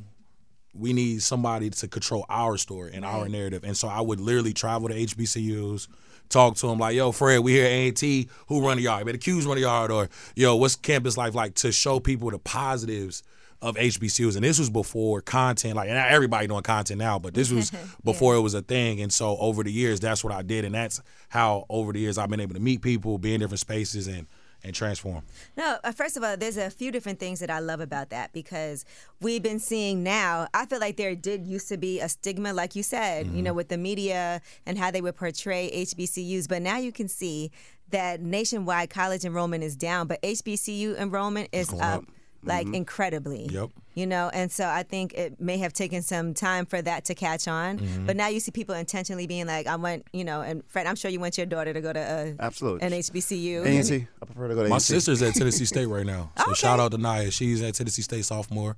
we 0.74 0.92
need 0.92 1.22
somebody 1.22 1.70
to 1.70 1.88
control 1.88 2.24
our 2.28 2.56
story 2.56 2.92
and 2.94 3.04
our 3.04 3.28
narrative. 3.28 3.64
And 3.64 3.76
so 3.76 3.88
I 3.88 4.00
would 4.00 4.20
literally 4.20 4.52
travel 4.52 4.88
to 4.88 4.94
HBCUs, 4.94 5.88
talk 6.28 6.56
to 6.56 6.68
them 6.68 6.78
like, 6.78 6.94
yo, 6.94 7.12
Fred, 7.12 7.40
we 7.40 7.52
here 7.52 7.64
at 7.64 7.70
A&T, 7.70 8.28
who 8.46 8.66
run 8.66 8.76
the 8.76 8.84
yard? 8.84 9.04
Better 9.06 9.18
Q's 9.18 9.46
run 9.46 9.56
the 9.56 9.62
yard 9.62 9.90
or, 9.90 10.08
yo, 10.34 10.56
what's 10.56 10.76
campus 10.76 11.16
life 11.16 11.34
like 11.34 11.54
to 11.56 11.72
show 11.72 12.00
people 12.00 12.30
the 12.30 12.38
positives 12.38 13.22
of 13.62 13.76
HBCUs. 13.76 14.36
And 14.36 14.44
this 14.44 14.58
was 14.58 14.70
before 14.70 15.20
content, 15.20 15.76
like, 15.76 15.88
and 15.88 15.98
everybody 15.98 16.46
doing 16.46 16.62
content 16.62 16.98
now, 16.98 17.18
but 17.18 17.34
this 17.34 17.50
was 17.50 17.70
before 18.04 18.34
it 18.36 18.40
was 18.40 18.54
a 18.54 18.62
thing. 18.62 19.00
And 19.00 19.12
so 19.12 19.36
over 19.38 19.62
the 19.62 19.72
years, 19.72 20.00
that's 20.00 20.24
what 20.24 20.32
I 20.32 20.42
did. 20.42 20.64
And 20.64 20.74
that's 20.74 21.00
how 21.28 21.66
over 21.68 21.92
the 21.92 22.00
years 22.00 22.16
I've 22.16 22.30
been 22.30 22.40
able 22.40 22.54
to 22.54 22.60
meet 22.60 22.80
people, 22.80 23.18
be 23.18 23.34
in 23.34 23.40
different 23.40 23.60
spaces 23.60 24.06
and 24.06 24.26
and 24.62 24.74
transform. 24.74 25.22
No, 25.56 25.78
uh, 25.82 25.92
first 25.92 26.16
of 26.16 26.24
all, 26.24 26.36
there's 26.36 26.56
a 26.56 26.70
few 26.70 26.90
different 26.90 27.18
things 27.18 27.40
that 27.40 27.50
I 27.50 27.58
love 27.60 27.80
about 27.80 28.10
that 28.10 28.32
because 28.32 28.84
we've 29.20 29.42
been 29.42 29.58
seeing 29.58 30.02
now. 30.02 30.48
I 30.54 30.66
feel 30.66 30.80
like 30.80 30.96
there 30.96 31.14
did 31.14 31.46
used 31.46 31.68
to 31.68 31.76
be 31.76 32.00
a 32.00 32.08
stigma, 32.08 32.52
like 32.52 32.76
you 32.76 32.82
said, 32.82 33.26
you 33.28 33.42
know, 33.42 33.52
with 33.52 33.68
the 33.68 33.78
media 33.78 34.42
and 34.66 34.78
how 34.78 34.90
they 34.90 35.00
would 35.00 35.16
portray 35.16 35.70
HBCUs, 35.72 36.48
but 36.48 36.62
now 36.62 36.78
you 36.78 36.92
can 36.92 37.08
see 37.08 37.50
that 37.90 38.20
nationwide 38.20 38.90
college 38.90 39.24
enrollment 39.24 39.64
is 39.64 39.76
down, 39.76 40.06
but 40.06 40.22
HBCU 40.22 40.96
enrollment 40.98 41.48
is 41.52 41.72
up. 41.72 41.80
up. 41.80 42.04
Like 42.42 42.66
incredibly, 42.72 43.46
Yep. 43.50 43.70
You 43.94 44.06
know, 44.06 44.30
and 44.32 44.50
so 44.50 44.64
I 44.66 44.82
think 44.82 45.12
it 45.14 45.38
may 45.40 45.58
have 45.58 45.72
taken 45.74 46.00
some 46.00 46.32
time 46.32 46.64
for 46.64 46.80
that 46.80 47.04
to 47.06 47.14
catch 47.14 47.46
on. 47.48 47.78
Mm-hmm. 47.78 48.06
But 48.06 48.16
now 48.16 48.28
you 48.28 48.40
see 48.40 48.50
people 48.50 48.74
intentionally 48.74 49.26
being 49.26 49.46
like, 49.46 49.66
"I 49.66 49.76
want," 49.76 50.06
you 50.12 50.24
know, 50.24 50.40
and 50.40 50.62
Fred, 50.68 50.86
I'm 50.86 50.96
sure 50.96 51.10
you 51.10 51.20
want 51.20 51.36
your 51.36 51.46
daughter 51.46 51.74
to 51.74 51.80
go 51.82 51.92
to 51.92 51.98
a, 52.00 52.34
Absolutely. 52.42 52.86
an 52.86 52.92
HBCU. 52.94 53.66
A&T. 53.66 54.06
I 54.22 54.24
prefer 54.24 54.48
to 54.48 54.54
go 54.54 54.62
to 54.62 54.68
My 54.70 54.76
A&T. 54.76 54.84
sister's 54.84 55.20
at 55.22 55.34
Tennessee 55.34 55.66
State 55.66 55.86
right 55.86 56.06
now, 56.06 56.30
so 56.38 56.44
Okay. 56.50 56.54
shout 56.54 56.80
out 56.80 56.92
to 56.92 56.98
Naya. 56.98 57.30
She's 57.30 57.60
at 57.62 57.74
Tennessee 57.74 58.02
State 58.02 58.24
sophomore. 58.24 58.76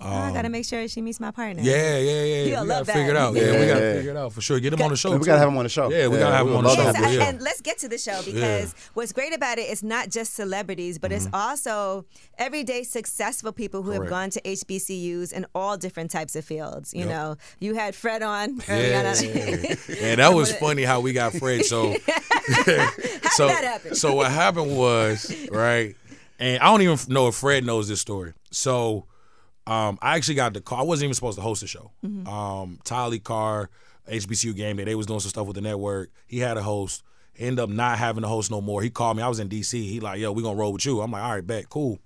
Oh, 0.00 0.06
I 0.08 0.32
gotta 0.32 0.46
um, 0.46 0.52
make 0.52 0.64
sure 0.64 0.86
she 0.86 1.02
meets 1.02 1.18
my 1.18 1.32
partner. 1.32 1.60
Yeah, 1.62 1.98
yeah, 1.98 2.22
yeah. 2.22 2.44
He'll 2.44 2.62
we 2.62 2.68
love 2.68 2.86
gotta 2.86 2.98
figure 2.98 3.10
it 3.10 3.16
out. 3.16 3.34
Yeah, 3.34 3.58
we 3.58 3.66
gotta 3.66 3.80
Yeah. 3.80 3.94
figure 3.94 4.10
it 4.12 4.16
out 4.16 4.32
for 4.32 4.40
sure. 4.40 4.60
Get 4.60 4.72
him 4.72 4.82
on 4.82 4.90
the 4.90 4.96
show. 4.96 5.10
We 5.10 5.18
too. 5.18 5.24
gotta 5.24 5.40
have 5.40 5.48
him 5.48 5.56
on 5.56 5.64
the 5.64 5.68
show. 5.68 5.90
Yeah, 5.90 6.06
we 6.06 6.18
gotta 6.18 6.36
have 6.36 6.46
we 6.46 6.52
him 6.52 6.58
on 6.58 6.64
the 6.64 6.74
show. 6.76 6.82
Yes, 6.82 7.14
yeah. 7.14 7.28
and 7.28 7.40
let's 7.40 7.60
get 7.60 7.78
to 7.78 7.88
the 7.88 7.98
show 7.98 8.20
because 8.24 8.74
what's 8.94 9.12
great 9.12 9.34
about 9.34 9.58
it 9.58 9.68
is 9.68 9.82
not 9.82 10.08
just 10.08 10.34
celebrities, 10.34 10.98
but 10.98 11.10
it's 11.10 11.26
mm-hmm. 11.26 11.34
also 11.34 12.04
everyday 12.38 12.84
successful 12.84 13.50
people 13.50 13.82
who 13.82 13.90
have 13.90 14.08
gone 14.08 14.30
to 14.30 14.40
HBCUs 14.42 15.32
in 15.32 15.46
all 15.54 15.76
different 15.76 16.12
types 16.12 16.36
of 16.36 16.44
fields. 16.44 16.94
You 16.94 17.00
Yep. 17.00 17.08
know, 17.08 17.36
you 17.58 17.74
had 17.74 17.94
Fred 17.96 18.22
on 18.22 18.62
early. 18.68 18.88
Yeah, 18.88 19.14
yeah, 19.88 20.14
that 20.14 20.32
was 20.32 20.52
funny 20.52 20.84
how 20.84 21.00
we 21.00 21.12
got 21.12 21.32
Fred. 21.32 21.64
So, 21.64 21.94
so, 23.32 23.48
that 23.48 23.64
happen? 23.64 23.94
so 23.96 24.14
what 24.14 24.30
happened 24.30 24.76
was 24.76 25.34
right, 25.50 25.96
and 26.38 26.62
I 26.62 26.66
don't 26.66 26.82
even 26.82 26.98
know 27.12 27.28
if 27.28 27.34
Fred 27.34 27.64
knows 27.64 27.88
this 27.88 28.00
story. 28.00 28.34
So, 28.50 29.06
um, 29.68 29.98
I 30.00 30.16
actually 30.16 30.36
got 30.36 30.54
the 30.54 30.60
call. 30.60 30.78
I 30.78 30.82
wasn't 30.82 31.04
even 31.04 31.14
supposed 31.14 31.36
to 31.36 31.42
host 31.42 31.60
the 31.60 31.66
show. 31.66 31.92
Mm-hmm. 32.04 32.26
Um, 32.26 32.78
Tylee 32.84 33.22
Carr, 33.22 33.68
HBCU 34.10 34.56
game 34.56 34.76
day, 34.76 34.84
they 34.84 34.94
was 34.94 35.06
doing 35.06 35.20
some 35.20 35.28
stuff 35.28 35.46
with 35.46 35.56
the 35.56 35.60
network. 35.60 36.10
He 36.26 36.38
had 36.38 36.56
a 36.56 36.62
host. 36.62 37.02
End 37.36 37.60
up 37.60 37.68
not 37.68 37.98
having 37.98 38.24
a 38.24 38.28
host 38.28 38.50
no 38.50 38.60
more. 38.60 38.82
He 38.82 38.90
called 38.90 39.16
me. 39.16 39.22
I 39.22 39.28
was 39.28 39.38
in 39.38 39.48
DC. 39.48 39.74
He 39.74 40.00
like, 40.00 40.18
yo, 40.18 40.32
we 40.32 40.42
gonna 40.42 40.56
roll 40.58 40.72
with 40.72 40.84
you. 40.86 41.00
I'm 41.00 41.12
like, 41.12 41.22
all 41.22 41.32
right, 41.32 41.46
bet, 41.46 41.68
cool. 41.68 41.98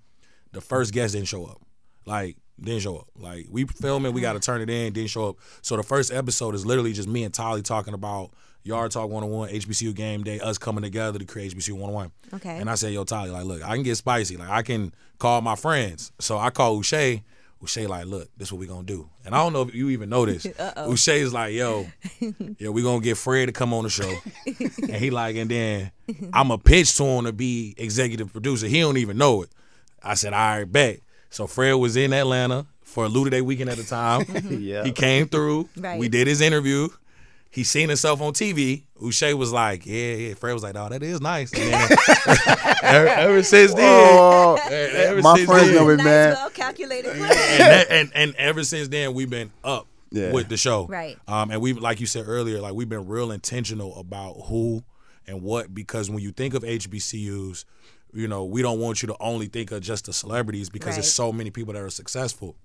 The 0.51 0.61
first 0.61 0.93
guest 0.93 1.13
didn't 1.13 1.27
show 1.27 1.45
up. 1.45 1.61
Like, 2.05 2.37
didn't 2.61 2.81
show 2.81 2.97
up. 2.97 3.07
Like, 3.17 3.47
we 3.49 3.65
filming, 3.65 4.13
we 4.13 4.21
got 4.21 4.33
to 4.33 4.39
turn 4.39 4.61
it 4.61 4.69
in, 4.69 4.93
didn't 4.93 5.09
show 5.09 5.29
up. 5.29 5.37
So 5.61 5.77
the 5.77 5.83
first 5.83 6.11
episode 6.11 6.53
is 6.53 6.65
literally 6.65 6.93
just 6.93 7.09
me 7.09 7.23
and 7.23 7.33
Tylee 7.33 7.63
talking 7.63 7.93
about 7.95 8.31
Yard 8.63 8.91
Talk 8.91 9.09
101, 9.09 9.49
HBCU 9.49 9.95
game 9.95 10.23
day, 10.23 10.39
us 10.39 10.57
coming 10.57 10.83
together 10.83 11.17
to 11.17 11.25
create 11.25 11.55
HBCU 11.55 11.73
101. 11.73 12.11
Okay. 12.35 12.59
And 12.59 12.69
I 12.69 12.75
said, 12.75 12.93
yo, 12.93 13.03
Tylee, 13.05 13.31
like, 13.31 13.45
look, 13.45 13.63
I 13.63 13.73
can 13.73 13.83
get 13.83 13.95
spicy. 13.95 14.37
Like, 14.37 14.49
I 14.49 14.61
can 14.61 14.93
call 15.17 15.41
my 15.41 15.55
friends. 15.55 16.11
So 16.19 16.37
I 16.37 16.49
call 16.51 16.77
Uche. 16.77 17.23
Uche 17.63 17.87
like, 17.87 18.05
look, 18.05 18.29
this 18.37 18.49
is 18.49 18.51
what 18.51 18.59
we 18.59 18.67
gonna 18.67 18.83
do. 18.83 19.09
And 19.25 19.33
I 19.33 19.37
don't 19.37 19.53
know 19.53 19.61
if 19.61 19.73
you 19.73 19.89
even 19.89 20.09
know 20.09 20.25
this. 20.25 20.43
Uche 20.45 21.13
is 21.13 21.33
like, 21.33 21.53
yo, 21.53 21.87
yo, 22.57 22.71
we 22.71 22.83
gonna 22.83 22.99
get 22.99 23.17
Fred 23.17 23.45
to 23.45 23.51
come 23.53 23.73
on 23.73 23.83
the 23.83 23.89
show. 23.89 24.13
and 24.45 24.95
he 24.95 25.09
like, 25.09 25.37
and 25.37 25.49
then 25.49 25.91
I'm 26.33 26.51
a 26.51 26.57
pitch 26.57 26.95
to 26.97 27.03
him 27.05 27.25
to 27.25 27.31
be 27.31 27.73
executive 27.77 28.31
producer. 28.31 28.67
He 28.67 28.81
don't 28.81 28.97
even 28.97 29.17
know 29.17 29.43
it. 29.43 29.49
I 30.03 30.15
said, 30.15 30.33
all 30.33 30.39
right, 30.39 30.69
bet. 30.69 30.99
So 31.29 31.47
Fred 31.47 31.73
was 31.73 31.95
in 31.95 32.11
Atlanta 32.11 32.65
for 32.81 33.05
a 33.05 33.09
Luda 33.09 33.31
Day 33.31 33.41
weekend 33.41 33.69
at 33.69 33.77
the 33.77 33.83
time. 33.83 34.25
Yeah. 34.61 34.83
He 34.83 34.91
came 34.91 35.27
through. 35.29 35.69
Right. 35.77 35.99
We 35.99 36.09
did 36.09 36.27
his 36.27 36.41
interview. 36.41 36.89
He 37.53 37.63
seen 37.63 37.87
himself 37.89 38.19
on 38.19 38.33
TV. 38.33 38.83
Uche 38.99 39.33
was 39.35 39.51
like, 39.53 39.85
yeah, 39.85 40.13
yeah. 40.15 40.33
Fred 40.33 40.53
was 40.53 40.63
like, 40.63 40.75
oh, 40.75 40.89
that 40.89 41.03
is 41.03 41.21
nice. 41.21 41.51
Then, 41.51 41.71
ever, 42.83 43.07
ever 43.07 43.43
since 43.43 43.73
then, 43.75 43.85
Oh, 44.19 44.57
ever 44.69 45.21
my 45.21 45.35
since 45.37 45.49
friends 45.49 45.67
then- 45.67 45.75
know 45.75 45.87
me, 45.87 45.95
nice, 45.97 46.03
man. 46.05 46.33
well 46.33 46.49
calculated 46.49 47.11
and, 47.11 47.21
that, 47.21 47.87
and 47.91 48.11
and 48.15 48.35
ever 48.37 48.63
since 48.63 48.87
then 48.87 49.13
we've 49.13 49.29
been 49.29 49.51
up 49.63 49.87
Yeah. 50.11 50.31
with 50.31 50.47
the 50.49 50.57
show 50.57 50.87
Right. 50.87 51.17
um 51.27 51.51
and 51.51 51.61
we 51.61 51.73
like 51.73 51.99
you 51.99 52.05
said 52.07 52.25
earlier 52.27 52.59
like 52.61 52.73
we've 52.73 52.89
been 52.89 53.07
real 53.07 53.31
intentional 53.31 53.95
about 53.99 54.33
who 54.47 54.83
and 55.27 55.41
what 55.41 55.73
because 55.73 56.09
when 56.09 56.19
you 56.19 56.31
think 56.31 56.53
of 56.53 56.63
hbcus 56.63 57.65
you 58.13 58.27
know 58.27 58.45
we 58.45 58.61
don't 58.61 58.79
want 58.79 59.01
you 59.01 59.07
to 59.07 59.15
only 59.19 59.47
think 59.47 59.71
of 59.71 59.81
just 59.81 60.05
the 60.05 60.13
celebrities 60.13 60.69
because 60.69 60.95
there's 60.95 61.11
so 61.11 61.31
many 61.31 61.49
people 61.49 61.73
that 61.73 61.81
are 61.81 61.89
successful 61.89 62.55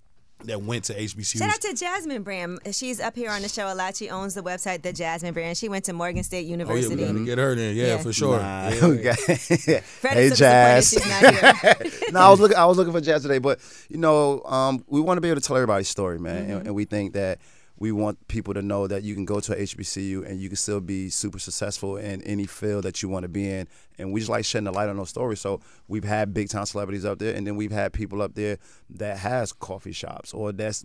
that 0.45 0.63
went 0.63 0.85
to 0.85 0.95
hbcus 0.95 1.39
Shout 1.39 1.51
out 1.51 1.61
to 1.63 1.75
Jasmine 1.75 2.23
Brand. 2.23 2.61
She's 2.73 3.01
up 3.01 3.17
here 3.17 3.31
on 3.31 3.43
the 3.43 3.49
show 3.49 3.73
a 3.73 3.75
lot. 3.75 3.97
She 3.97 4.09
owns 4.09 4.35
the 4.35 4.43
website 4.43 4.83
The 4.83 4.93
Jasmine 4.93 5.35
Brand. 5.35 5.57
She 5.59 5.69
went 5.69 5.85
to 5.87 5.93
Morgan 5.93 6.23
State 6.23 6.47
University. 6.47 6.87
oh 6.87 6.97
yeah 6.97 7.07
University. 7.07 7.21
we 7.21 7.27
gotta 7.27 7.37
get 7.37 7.39
her 7.39 7.53
in 7.71 7.77
yeah, 7.77 7.87
Yeah. 7.87 7.99
for 7.99 8.13
sure 8.13 8.39
Nah, 8.39 8.69
Yeah. 8.69 8.89
we 8.89 8.97
got- 8.99 9.19
hey, 9.27 9.83
is 10.27 10.31
so 10.31 10.37
Jazz. 10.37 10.91
she's 10.91 11.07
not 11.07 11.35
here. 11.35 11.75
no, 12.13 12.21
I 12.21 12.31
was 12.31 12.39
looking. 12.41 12.57
I 12.57 12.65
was 12.67 12.77
looking 12.77 12.93
for 12.93 13.01
Jazz 13.01 13.23
today, 13.23 13.39
but 13.39 13.59
you 13.89 13.99
know, 13.99 14.43
um, 14.45 14.85
we 14.87 15.01
want 15.01 15.17
to 15.17 15.21
be 15.21 15.29
able 15.29 15.41
to 15.41 15.47
tell 15.47 15.57
everybody's 15.57 15.89
story, 15.89 16.19
man, 16.19 16.43
Mm-hmm. 16.45 16.53
and, 16.53 16.67
and 16.69 16.75
we 16.77 16.85
think 16.85 17.15
that 17.15 17.39
we 17.79 17.93
want 17.93 18.27
people 18.29 18.55
to 18.55 18.63
know 18.63 18.87
that 18.87 19.03
you 19.03 19.15
can 19.15 19.25
go 19.25 19.41
to 19.41 19.53
a 19.53 19.57
HBCU 19.57 20.29
and 20.29 20.41
you 20.41 20.49
can 20.49 20.57
still 20.57 20.81
be 20.81 21.09
super 21.11 21.39
successful 21.39 21.97
in 21.97 22.23
any 22.23 22.47
field 22.47 22.85
that 22.85 23.03
you 23.03 23.09
want 23.09 23.23
to 23.23 23.29
be 23.29 23.49
in, 23.49 23.69
and 23.99 24.13
we 24.13 24.21
just 24.21 24.31
like 24.31 24.45
shedding 24.45 24.65
the 24.65 24.73
light 24.73 24.89
on 24.89 24.97
those 24.97 25.11
stories. 25.11 25.41
So 25.41 25.61
we've 25.87 26.05
had 26.05 26.35
big 26.35 26.49
time 26.49 26.67
celebrities 26.67 27.05
up 27.05 27.19
there, 27.19 27.35
and 27.35 27.47
then 27.47 27.57
we've 27.57 27.73
had 27.73 27.93
people 27.93 28.21
up 28.23 28.35
there 28.35 28.59
that 28.91 29.19
has 29.19 29.53
coffee 29.53 29.93
shops 29.93 30.33
or 30.33 30.53
that's 30.53 30.85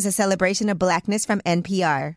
is 0.00 0.06
a 0.06 0.12
celebration 0.12 0.70
of 0.70 0.78
blackness 0.78 1.26
from 1.26 1.42
NPR. 1.42 2.16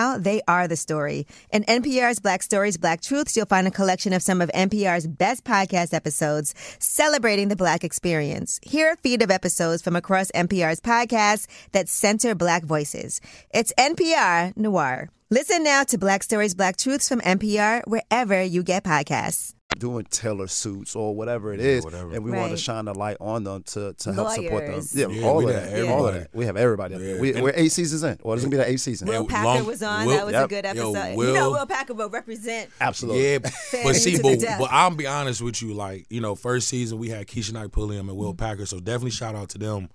they 0.19 0.41
are 0.47 0.67
the 0.67 0.75
story. 0.75 1.25
In 1.51 1.63
NPR's 1.63 2.19
Black 2.19 2.43
Stories, 2.43 2.77
Black 2.77 3.01
Truths, 3.01 3.35
you'll 3.35 3.45
find 3.45 3.67
a 3.67 3.71
collection 3.79 4.13
of 4.13 4.21
some 4.21 4.41
of 4.41 4.49
NPR's 4.53 5.07
best 5.07 5.43
podcast 5.43 5.93
episodes 5.93 6.53
celebrating 6.79 7.47
the 7.49 7.55
Black 7.55 7.83
experience. 7.83 8.59
Hear 8.63 8.93
a 8.93 8.97
feed 8.97 9.21
of 9.21 9.31
episodes 9.31 9.81
from 9.81 9.95
across 9.95 10.31
NPR's 10.31 10.81
podcasts 10.81 11.47
that 11.71 11.89
center 11.89 12.35
Black 12.35 12.63
voices. 12.63 13.21
It's 13.53 13.73
NPR 13.77 14.57
Noir. 14.57 15.09
Listen 15.29 15.63
now 15.63 15.83
to 15.83 15.97
Black 15.97 16.23
Stories, 16.23 16.55
Black 16.55 16.75
Truths 16.75 17.07
from 17.07 17.21
NPR 17.21 17.81
wherever 17.87 18.43
you 18.43 18.63
get 18.63 18.83
podcasts. 18.83 19.53
Doing 19.77 20.05
tailor 20.11 20.45
suits 20.47 20.95
or 20.95 21.15
whatever 21.15 21.53
it 21.53 21.59
is, 21.59 21.83
whatever. 21.83 22.11
and 22.13 22.23
we 22.23 22.29
want 22.29 22.51
to 22.51 22.57
shine 22.57 22.85
the 22.85 22.93
light 22.93 23.17
on 23.19 23.43
them 23.45 23.63
to, 23.63 23.93
to 23.93 24.13
help 24.13 24.29
support 24.31 24.67
them. 24.67 24.81
Yeah, 24.93 25.07
Yeah, 25.07 25.25
all 25.27 25.39
of 25.39 25.47
that, 25.51 25.87
all 25.89 26.07
of 26.07 26.13
that. 26.13 26.27
We 26.33 26.45
have 26.45 26.55
everybody. 26.55 26.93
up. 26.93 27.01
Yeah. 27.01 27.19
We, 27.19 27.41
we're 27.41 27.53
eight 27.55 27.71
seasons 27.71 28.03
in, 28.03 28.19
or 28.21 28.35
this 28.35 28.43
is 28.43 28.45
gonna 28.49 28.51
be 28.51 28.63
the 28.63 28.69
eighth 28.69 28.81
season. 28.81 29.07
Will 29.07 29.23
Yeah, 29.23 29.27
Packer 29.29 29.43
long- 29.47 29.65
was 29.65 29.81
on. 29.81 30.05
Will- 30.05 30.15
that 30.17 30.25
was 30.25 30.33
Yep. 30.33 30.45
a 30.45 30.47
good 30.49 30.65
Yo, 30.75 30.91
episode. 30.93 31.11
you 31.27 31.33
know, 31.33 31.51
Will 31.51 31.65
Packer 31.65 31.93
will 31.95 32.09
represent. 32.09 32.69
Absolutely. 32.79 33.31
Yeah, 33.31 33.37
but 33.39 33.95
see, 33.95 34.21
but, 34.21 34.39
but 34.59 34.69
I'll 34.71 34.91
be 34.95 35.07
honest 35.07 35.41
with 35.41 35.59
you. 35.63 35.73
Like, 35.73 36.05
you 36.11 36.21
know, 36.21 36.35
first 36.35 36.67
season 36.67 36.99
we 36.99 37.09
had 37.09 37.25
Keshia 37.25 37.53
Knight 37.53 37.71
Pulliam 37.71 38.01
and 38.07 38.09
Mm-hmm. 38.09 38.17
Will 38.19 38.33
Packer, 38.35 38.67
so 38.67 38.79
definitely 38.79 39.11
shout 39.11 39.35
out 39.35 39.49
to 39.49 39.57
them. 39.57 39.89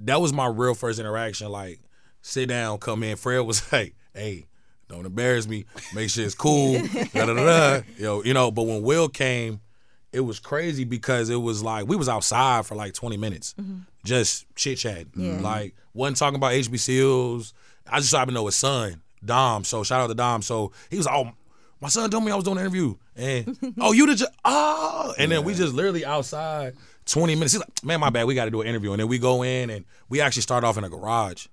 That 0.00 0.20
was 0.20 0.32
my 0.32 0.46
real 0.46 0.74
first 0.74 0.98
interaction. 0.98 1.50
Like, 1.50 1.78
sit 2.22 2.48
down, 2.48 2.78
come 2.78 3.04
in. 3.04 3.16
Fred 3.16 3.40
was 3.40 3.62
like, 3.72 3.94
"Hey, 4.12 4.46
don't 4.88 5.06
embarrass 5.06 5.46
me. 5.46 5.64
Make 5.94 6.10
sure 6.10 6.24
it's 6.24 6.34
cool." 6.34 6.80
da, 6.82 7.26
da, 7.26 7.34
da, 7.34 7.34
da. 7.34 7.80
Yo, 7.98 8.22
you 8.22 8.34
know. 8.34 8.50
But 8.50 8.62
when 8.64 8.82
Will 8.82 9.08
came, 9.08 9.60
it 10.12 10.20
was 10.20 10.38
crazy 10.38 10.84
because 10.84 11.30
it 11.30 11.36
was 11.36 11.62
like 11.62 11.86
we 11.88 11.96
was 11.96 12.08
outside 12.08 12.66
for 12.66 12.74
like 12.74 12.94
20 12.94 13.16
minutes, 13.16 13.54
just 14.04 14.46
chit 14.54 14.78
chat. 14.78 15.06
Mm-hmm. 15.12 15.36
Yeah. 15.36 15.40
Like, 15.40 15.74
wasn't 15.92 16.16
talking 16.18 16.36
about 16.36 16.52
HBCUs. 16.52 17.52
I 17.86 17.98
just 17.98 18.10
so 18.10 18.18
happened 18.18 18.34
to 18.36 18.40
know 18.40 18.46
his 18.46 18.54
son, 18.56 19.02
Dom. 19.24 19.64
So 19.64 19.82
shout 19.82 20.00
out 20.00 20.06
to 20.06 20.14
Dom. 20.14 20.42
So 20.42 20.72
he 20.90 20.96
was 20.96 21.06
like, 21.06 21.14
oh, 21.16 21.32
my 21.80 21.88
son 21.88 22.08
told 22.10 22.24
me 22.24 22.32
I 22.32 22.34
was 22.36 22.44
doing 22.44 22.56
an 22.58 22.62
interview. 22.62 22.94
And 23.16 23.74
oh, 23.80 23.92
you 23.92 24.06
the 24.06 24.14
ju- 24.14 24.26
oh 24.44 25.14
and 25.18 25.30
then 25.30 25.44
we 25.44 25.54
just 25.54 25.74
literally 25.74 26.04
outside 26.04 26.74
20 27.06 27.34
minutes. 27.34 27.52
He's 27.52 27.60
like, 27.60 27.84
man, 27.84 28.00
my 28.00 28.10
bad, 28.10 28.24
we 28.24 28.34
gotta 28.34 28.50
do 28.50 28.60
an 28.62 28.66
interview. 28.68 28.92
And 28.92 29.00
then 29.00 29.08
we 29.08 29.18
go 29.18 29.42
in 29.42 29.68
and 29.70 29.84
we 30.08 30.20
actually 30.20 30.42
start 30.42 30.64
off 30.64 30.78
in 30.78 30.84
a 30.84 30.88
garage. 30.88 31.46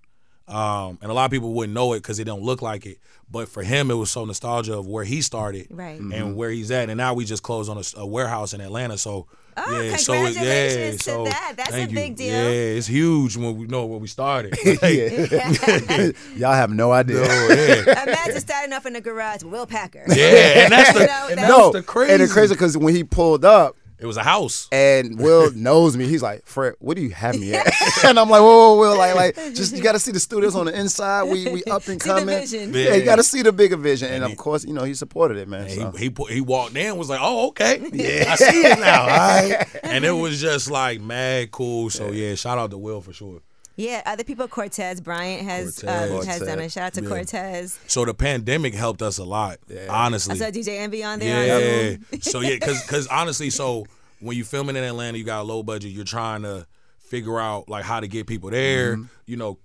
Um, 0.47 0.97
and 1.01 1.09
a 1.09 1.13
lot 1.13 1.25
of 1.25 1.31
people 1.31 1.53
wouldn't 1.53 1.73
know 1.73 1.93
it 1.93 1.99
because 1.99 2.19
it 2.19 2.25
don't 2.25 2.41
look 2.41 2.61
like 2.61 2.85
it. 2.85 2.97
But 3.31 3.47
for 3.47 3.63
him, 3.63 3.89
it 3.89 3.93
was 3.93 4.11
so 4.11 4.25
nostalgia 4.25 4.77
of 4.77 4.85
where 4.87 5.05
he 5.05 5.21
started 5.21 5.67
Right. 5.69 5.99
and 5.99 6.35
where 6.35 6.49
he's 6.49 6.69
at. 6.71 6.89
And 6.89 6.97
now 6.97 7.13
we 7.13 7.23
just 7.23 7.41
closed 7.43 7.69
on 7.69 7.77
a, 7.77 7.83
a 8.01 8.05
warehouse 8.05 8.53
in 8.53 8.59
Atlanta. 8.61 8.97
So 8.97 9.27
Oh, 9.57 9.81
yeah, 9.81 9.97
so 9.97 10.13
it- 10.13 10.33
congratulations 10.33 10.77
yeah, 10.85 10.91
to 10.91 10.97
so 10.99 11.23
that. 11.25 11.53
That's 11.57 11.69
a 11.69 11.73
thank 11.73 11.89
you. 11.91 11.95
big 11.95 12.15
deal. 12.15 12.27
Yeah, 12.33 12.77
it's 12.77 12.87
huge 12.87 13.35
when 13.37 13.57
we 13.57 13.67
know 13.67 13.85
where 13.85 13.99
we 13.99 14.07
started. 14.07 14.55
Y'all 16.37 16.53
have 16.53 16.71
no 16.71 16.91
idea. 16.91 17.23
yeah. 17.25 18.03
Imagine 18.03 18.39
starting 18.39 18.73
off 18.73 18.85
in 18.85 18.93
the 18.93 19.01
garage 19.01 19.43
with 19.43 19.51
Will 19.51 19.65
Packer. 19.65 20.03
Yeah, 20.07 20.63
and 20.63 20.71
that's 20.71 20.93
the 20.93 21.01
You 21.01 21.07
know, 21.07 21.27
and 21.29 21.37
that's- 21.37 21.49
no, 21.49 21.71
the 21.71 21.83
crazy. 21.83 22.13
and 22.13 22.21
it's 22.21 22.33
crazy 22.33 22.53
because 22.53 22.77
when 22.77 22.95
he 22.95 23.03
pulled 23.03 23.43
up, 23.45 23.75
It 24.01 24.07
was 24.07 24.17
a 24.17 24.23
house. 24.23 24.67
and 24.71 25.19
Will 25.23 25.51
knows 25.53 25.95
me. 25.95 26.07
He's 26.07 26.23
like, 26.23 26.45
Fred, 26.47 26.73
what 26.79 26.97
do 26.97 27.03
you 27.03 27.11
have 27.11 27.39
me 27.39 27.53
at? 27.53 27.71
and 28.03 28.17
I'm 28.19 28.29
like, 28.29 28.41
whoa, 28.41 28.73
whoa, 28.75 28.79
Will, 28.79 28.97
like, 28.97 29.15
like, 29.15 29.35
just 29.53 29.75
you 29.75 29.83
got 29.83 29.91
to 29.91 29.99
see 29.99 30.11
the 30.11 30.19
studios 30.19 30.55
on 30.55 30.65
the 30.65 30.77
inside. 30.77 31.23
We 31.25 31.47
we 31.51 31.63
up 31.65 31.87
and 31.87 32.01
See 32.01 32.09
coming. 32.09 32.25
vision. 32.39 32.73
Yeah, 32.73 32.95
you 32.95 33.05
got 33.05 33.17
to 33.17 33.23
see 33.23 33.43
the 33.43 33.51
bigger 33.51 33.77
vision. 33.77 34.07
And, 34.07 34.15
And 34.15 34.23
of 34.25 34.29
he- 34.31 34.35
course, 34.37 34.65
you 34.65 34.73
know, 34.73 34.83
he 34.83 34.95
supported 34.95 35.37
it, 35.37 35.47
man. 35.47 35.69
So. 35.69 35.91
he 35.91 36.09
he 36.09 36.33
he 36.33 36.41
walked 36.41 36.75
in 36.75 36.97
was 36.97 37.09
like, 37.09 37.19
oh 37.21 37.49
okay, 37.49 37.79
yeah, 37.93 38.25
I 38.31 38.35
see 38.35 38.61
it 38.65 38.79
now. 38.79 39.01
All 39.01 39.07
right, 39.07 39.67
and 39.83 40.03
it 40.03 40.11
was 40.11 40.41
just 40.41 40.71
like 40.71 40.99
mad 40.99 41.51
cool. 41.51 41.89
So 41.91 42.11
yeah, 42.11 42.33
shout 42.35 42.57
out 42.57 42.71
to 42.71 42.77
Will 42.79 43.01
for 43.01 43.13
sure. 43.13 43.41
Yeah, 43.75 44.01
other 44.05 44.23
people, 44.23 44.47
Cortez 44.47 45.01
Bryant 45.01 45.43
has 45.43 45.79
Cortez. 45.79 46.11
Uh, 46.11 46.25
has 46.25 46.41
done 46.41 46.59
it. 46.59 46.71
Shout 46.71 46.83
out 46.83 46.93
to 46.95 47.03
Yeah. 47.03 47.09
Cortez. 47.09 47.79
So 47.87 48.05
the 48.05 48.13
pandemic 48.13 48.73
helped 48.73 49.01
us 49.01 49.17
a 49.17 49.23
lot, 49.23 49.59
I 49.69 49.87
honestly. 49.87 50.35
saw 50.35 50.45
DJ 50.45 50.79
Envy 50.79 51.03
on 51.03 51.19
there. 51.19 51.45
Yeah. 51.47 51.97
Zoom. 52.11 52.21
so 52.21 52.39
yeah, 52.41 52.55
because 52.55 52.81
because 52.81 53.07
honestly, 53.07 53.49
so 53.49 53.85
when 54.19 54.37
you're 54.37 54.45
filming 54.45 54.75
in 54.75 54.83
Atlanta, 54.83 55.17
you 55.17 55.23
got 55.23 55.41
a 55.41 55.43
low 55.43 55.63
budget. 55.63 55.91
You're 55.91 56.03
trying 56.05 56.43
to 56.43 56.67
figure 56.99 57.39
out 57.39 57.69
like 57.69 57.83
how 57.83 57.99
to 57.99 58.07
get 58.07 58.27
people 58.27 58.49
there. 58.49 58.95
Mm-hmm. 58.95 59.05
You 59.25 59.37
know, 59.37 59.57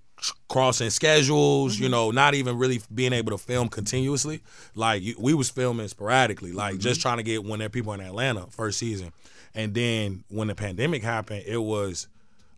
crossing 0.49 0.91
schedules. 0.91 1.79
You 1.79 1.87
mm-hmm. 1.87 1.93
know, 1.93 2.11
not 2.11 2.35
even 2.35 2.59
really 2.59 2.81
being 2.93 3.13
able 3.13 3.33
to 3.33 3.39
film 3.39 3.69
continuously. 3.69 4.43
Like 4.75 5.03
you, 5.03 5.15
we 5.19 5.35
was 5.35 5.51
filming 5.51 5.89
sporadically, 5.89 6.53
like 6.53 6.75
mm-hmm. 6.75 6.81
just 6.81 7.01
trying 7.01 7.19
to 7.19 7.23
get 7.23 7.45
when 7.45 7.59
there 7.59 7.69
people 7.69 7.93
in 7.93 8.01
Atlanta 8.01 8.47
first 8.51 8.79
season, 8.79 9.13
and 9.55 9.75
then 9.75 10.25
when 10.29 10.49
the 10.49 10.55
pandemic 10.55 11.03
happened, 11.03 11.45
it 11.47 11.59
was. 11.59 12.09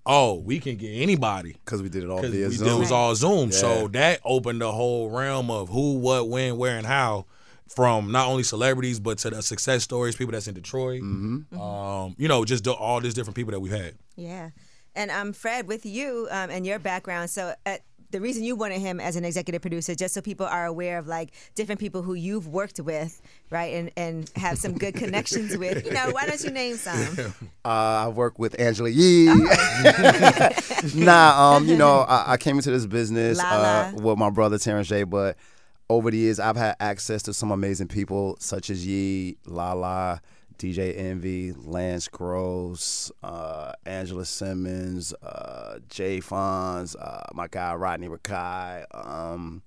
Oh, 0.08 0.34
we 0.40 0.58
can 0.58 0.76
get 0.76 0.88
anybody 0.88 1.52
Because 1.64 1.82
we 1.82 1.90
did 1.90 2.02
it 2.02 2.08
all 2.08 2.16
because 2.16 2.32
via 2.34 2.48
we 2.48 2.54
Zoom. 2.54 2.68
did- 2.68 2.74
it 2.76 2.80
was 2.80 2.90
all 2.90 3.14
Zoom. 3.14 3.50
Yeah. 3.50 3.56
So 3.56 3.88
that 3.88 4.20
opened 4.24 4.60
the 4.62 4.72
whole 4.72 5.10
realm 5.10 5.50
of 5.50 5.68
who, 5.68 5.98
what, 5.98 6.28
when, 6.28 6.56
where, 6.56 6.78
and 6.78 6.86
how, 6.86 7.26
from 7.68 8.10
not 8.10 8.26
only 8.26 8.42
celebrities 8.42 8.98
but 8.98 9.18
to 9.18 9.30
the 9.30 9.42
success 9.42 9.84
stories, 9.84 10.16
people 10.16 10.32
that's 10.32 10.48
in 10.48 10.54
Detroit. 10.54 11.02
Mm-hmm. 11.02 11.60
Um, 11.60 12.14
you 12.16 12.26
know, 12.26 12.44
just 12.46 12.66
all 12.66 13.00
these 13.00 13.12
different 13.14 13.36
people 13.36 13.52
that 13.52 13.60
we've 13.60 13.70
had. 13.70 13.94
Yeah, 14.16 14.50
and 14.94 15.10
um, 15.10 15.32
Fred, 15.34 15.68
with 15.68 15.84
you 15.84 16.26
um, 16.30 16.50
and 16.50 16.66
your 16.66 16.78
background, 16.78 17.28
so. 17.30 17.54
Uh, 17.66 17.76
the 18.10 18.20
reason 18.20 18.42
you 18.42 18.56
wanted 18.56 18.80
him 18.80 19.00
as 19.00 19.16
an 19.16 19.24
executive 19.24 19.60
producer, 19.60 19.94
just 19.94 20.14
so 20.14 20.20
people 20.20 20.46
are 20.46 20.66
aware 20.66 20.98
of 20.98 21.06
like 21.06 21.30
different 21.54 21.80
people 21.80 22.02
who 22.02 22.14
you've 22.14 22.48
worked 22.48 22.80
with, 22.80 23.20
right, 23.50 23.74
and 23.74 23.90
and 23.96 24.30
have 24.36 24.58
some 24.58 24.76
good 24.76 24.94
connections 24.94 25.56
with. 25.56 25.84
You 25.84 25.92
know, 25.92 26.10
why 26.10 26.26
don't 26.26 26.42
you 26.42 26.50
name 26.50 26.76
some? 26.76 27.34
Uh, 27.64 28.06
I 28.06 28.08
work 28.08 28.38
with 28.38 28.58
Angela 28.58 28.88
Yee. 28.88 29.26
nah, 30.94 31.56
um, 31.56 31.66
you 31.66 31.76
know, 31.76 32.00
I, 32.00 32.32
I 32.32 32.36
came 32.38 32.56
into 32.56 32.70
this 32.70 32.86
business 32.86 33.38
uh, 33.38 33.92
with 33.94 34.16
my 34.16 34.30
brother 34.30 34.58
Terrence 34.58 34.88
J. 34.88 35.02
But 35.02 35.36
over 35.90 36.10
the 36.10 36.16
years, 36.16 36.40
I've 36.40 36.56
had 36.56 36.76
access 36.80 37.22
to 37.24 37.34
some 37.34 37.50
amazing 37.50 37.88
people 37.88 38.36
such 38.40 38.70
as 38.70 38.86
Yee, 38.86 39.36
Lala, 39.44 40.22
DJ 40.58 40.96
Envy, 40.98 41.52
Lance 41.52 42.08
Gross, 42.08 43.12
uh, 43.22 43.72
Angela 43.86 44.24
Simmons, 44.24 45.14
uh, 45.22 45.78
Jay 45.88 46.18
Fonz, 46.20 46.96
uh, 47.00 47.22
my 47.34 47.46
guy 47.48 47.74
Rodney 47.74 48.08
Rakai. 48.08 48.84
Um, 48.92 49.62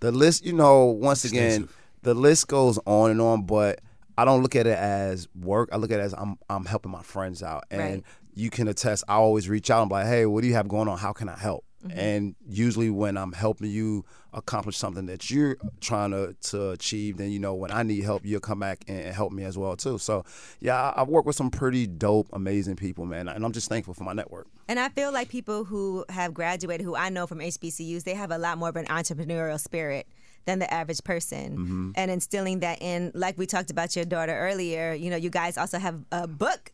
The 0.00 0.12
list, 0.12 0.44
you 0.44 0.52
know, 0.52 0.86
once 0.86 1.24
again, 1.24 1.46
Extensive. 1.46 1.76
the 2.02 2.14
list 2.14 2.48
goes 2.48 2.78
on 2.86 3.10
and 3.10 3.20
on, 3.20 3.42
but 3.42 3.80
I 4.16 4.24
don't 4.24 4.42
look 4.42 4.56
at 4.56 4.66
it 4.66 4.76
as 4.78 5.28
work. 5.40 5.68
I 5.72 5.76
look 5.76 5.90
at 5.92 6.00
it 6.00 6.02
as 6.02 6.14
I'm 6.14 6.36
I'm 6.50 6.64
helping 6.64 6.90
my 6.90 7.02
friends 7.02 7.42
out, 7.42 7.64
and 7.70 7.80
Right. 7.80 8.04
you 8.34 8.50
can 8.50 8.66
attest. 8.68 9.04
I 9.08 9.14
always 9.14 9.48
reach 9.48 9.70
out 9.70 9.82
and 9.82 9.88
be 9.88 9.94
like, 9.94 10.06
"Hey, 10.06 10.26
what 10.26 10.42
do 10.42 10.48
you 10.48 10.54
have 10.54 10.66
going 10.68 10.88
on? 10.88 10.98
How 10.98 11.12
can 11.12 11.28
I 11.28 11.38
help?" 11.38 11.64
Mm-hmm. 11.86 11.98
And 11.98 12.34
usually, 12.48 12.90
when 12.90 13.16
I'm 13.16 13.32
helping 13.32 13.70
you 13.70 14.04
accomplish 14.32 14.76
something 14.76 15.06
that 15.06 15.30
you're 15.30 15.56
trying 15.80 16.10
to, 16.10 16.34
to 16.50 16.70
achieve, 16.70 17.16
then 17.16 17.30
you 17.30 17.38
know 17.38 17.54
when 17.54 17.70
I 17.70 17.82
need 17.82 18.02
help, 18.02 18.24
you'll 18.24 18.40
come 18.40 18.58
back 18.58 18.84
and 18.88 19.14
help 19.14 19.32
me 19.32 19.44
as 19.44 19.56
well 19.56 19.76
too. 19.76 19.98
So, 19.98 20.24
yeah, 20.60 20.90
I, 20.90 21.02
I've 21.02 21.08
worked 21.08 21.26
with 21.26 21.36
some 21.36 21.50
pretty 21.50 21.86
dope, 21.86 22.28
amazing 22.32 22.76
people, 22.76 23.06
man, 23.06 23.28
and 23.28 23.44
I'm 23.44 23.52
just 23.52 23.68
thankful 23.68 23.94
for 23.94 24.04
my 24.04 24.12
network. 24.12 24.48
And 24.66 24.78
I 24.78 24.88
feel 24.88 25.12
like 25.12 25.28
people 25.28 25.64
who 25.64 26.04
have 26.08 26.34
graduated, 26.34 26.84
who 26.84 26.96
I 26.96 27.08
know 27.10 27.26
from 27.26 27.38
HBCUs, 27.38 28.04
they 28.04 28.14
have 28.14 28.30
a 28.30 28.38
lot 28.38 28.58
more 28.58 28.68
of 28.68 28.76
an 28.76 28.86
entrepreneurial 28.86 29.60
spirit 29.60 30.06
than 30.48 30.60
the 30.60 30.72
average 30.72 31.04
person. 31.04 31.92
And 31.94 32.10
instilling 32.10 32.60
that 32.60 32.80
in, 32.80 33.12
like 33.14 33.36
we 33.36 33.44
talked 33.44 33.70
about 33.70 33.94
your 33.94 34.06
daughter 34.06 34.32
earlier, 34.34 34.94
you 34.94 35.10
know, 35.10 35.16
you 35.16 35.28
guys 35.28 35.58
also 35.58 35.78
have 35.78 36.02
a 36.10 36.26
book. 36.26 36.72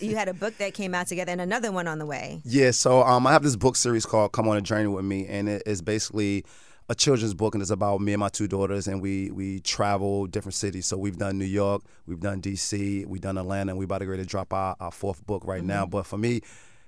you 0.00 0.14
had 0.14 0.28
a 0.28 0.34
book 0.34 0.56
that 0.58 0.74
came 0.74 0.94
out 0.94 1.08
together 1.08 1.32
and 1.32 1.40
another 1.40 1.72
one 1.72 1.88
on 1.88 1.98
the 1.98 2.06
way. 2.06 2.40
Yeah, 2.56 2.70
so 2.70 3.02
um, 3.02 3.26
I 3.26 3.32
have 3.32 3.42
this 3.42 3.56
book 3.56 3.76
series 3.76 4.06
called 4.06 4.32
"Come 4.32 4.48
on 4.48 4.56
a 4.56 4.62
Journey 4.62 4.86
with 4.86 5.04
Me," 5.04 5.26
and 5.26 5.48
it 5.48 5.62
is 5.66 5.82
basically 5.82 6.44
a 6.88 6.94
children's 6.94 7.34
book, 7.34 7.54
and 7.54 7.60
it's 7.60 7.72
about 7.72 8.00
me 8.00 8.12
and 8.12 8.20
my 8.20 8.28
two 8.28 8.46
daughters, 8.46 8.86
and 8.86 9.02
we 9.02 9.30
we 9.30 9.60
travel 9.60 10.26
different 10.26 10.54
cities. 10.54 10.86
So 10.86 10.96
we've 10.96 11.18
done 11.18 11.36
New 11.38 11.44
York, 11.44 11.82
we've 12.06 12.20
done 12.20 12.40
D.C., 12.40 13.04
we've 13.06 13.20
done 13.20 13.36
Atlanta, 13.36 13.72
and 13.72 13.78
we're 13.78 13.84
about 13.84 13.98
to 13.98 14.06
go 14.06 14.16
to 14.16 14.24
drop 14.24 14.52
our, 14.52 14.76
our 14.78 14.92
fourth 14.92 15.26
book 15.26 15.42
right 15.44 15.64
now. 15.64 15.84
But 15.86 16.06
for 16.06 16.16
me, 16.16 16.40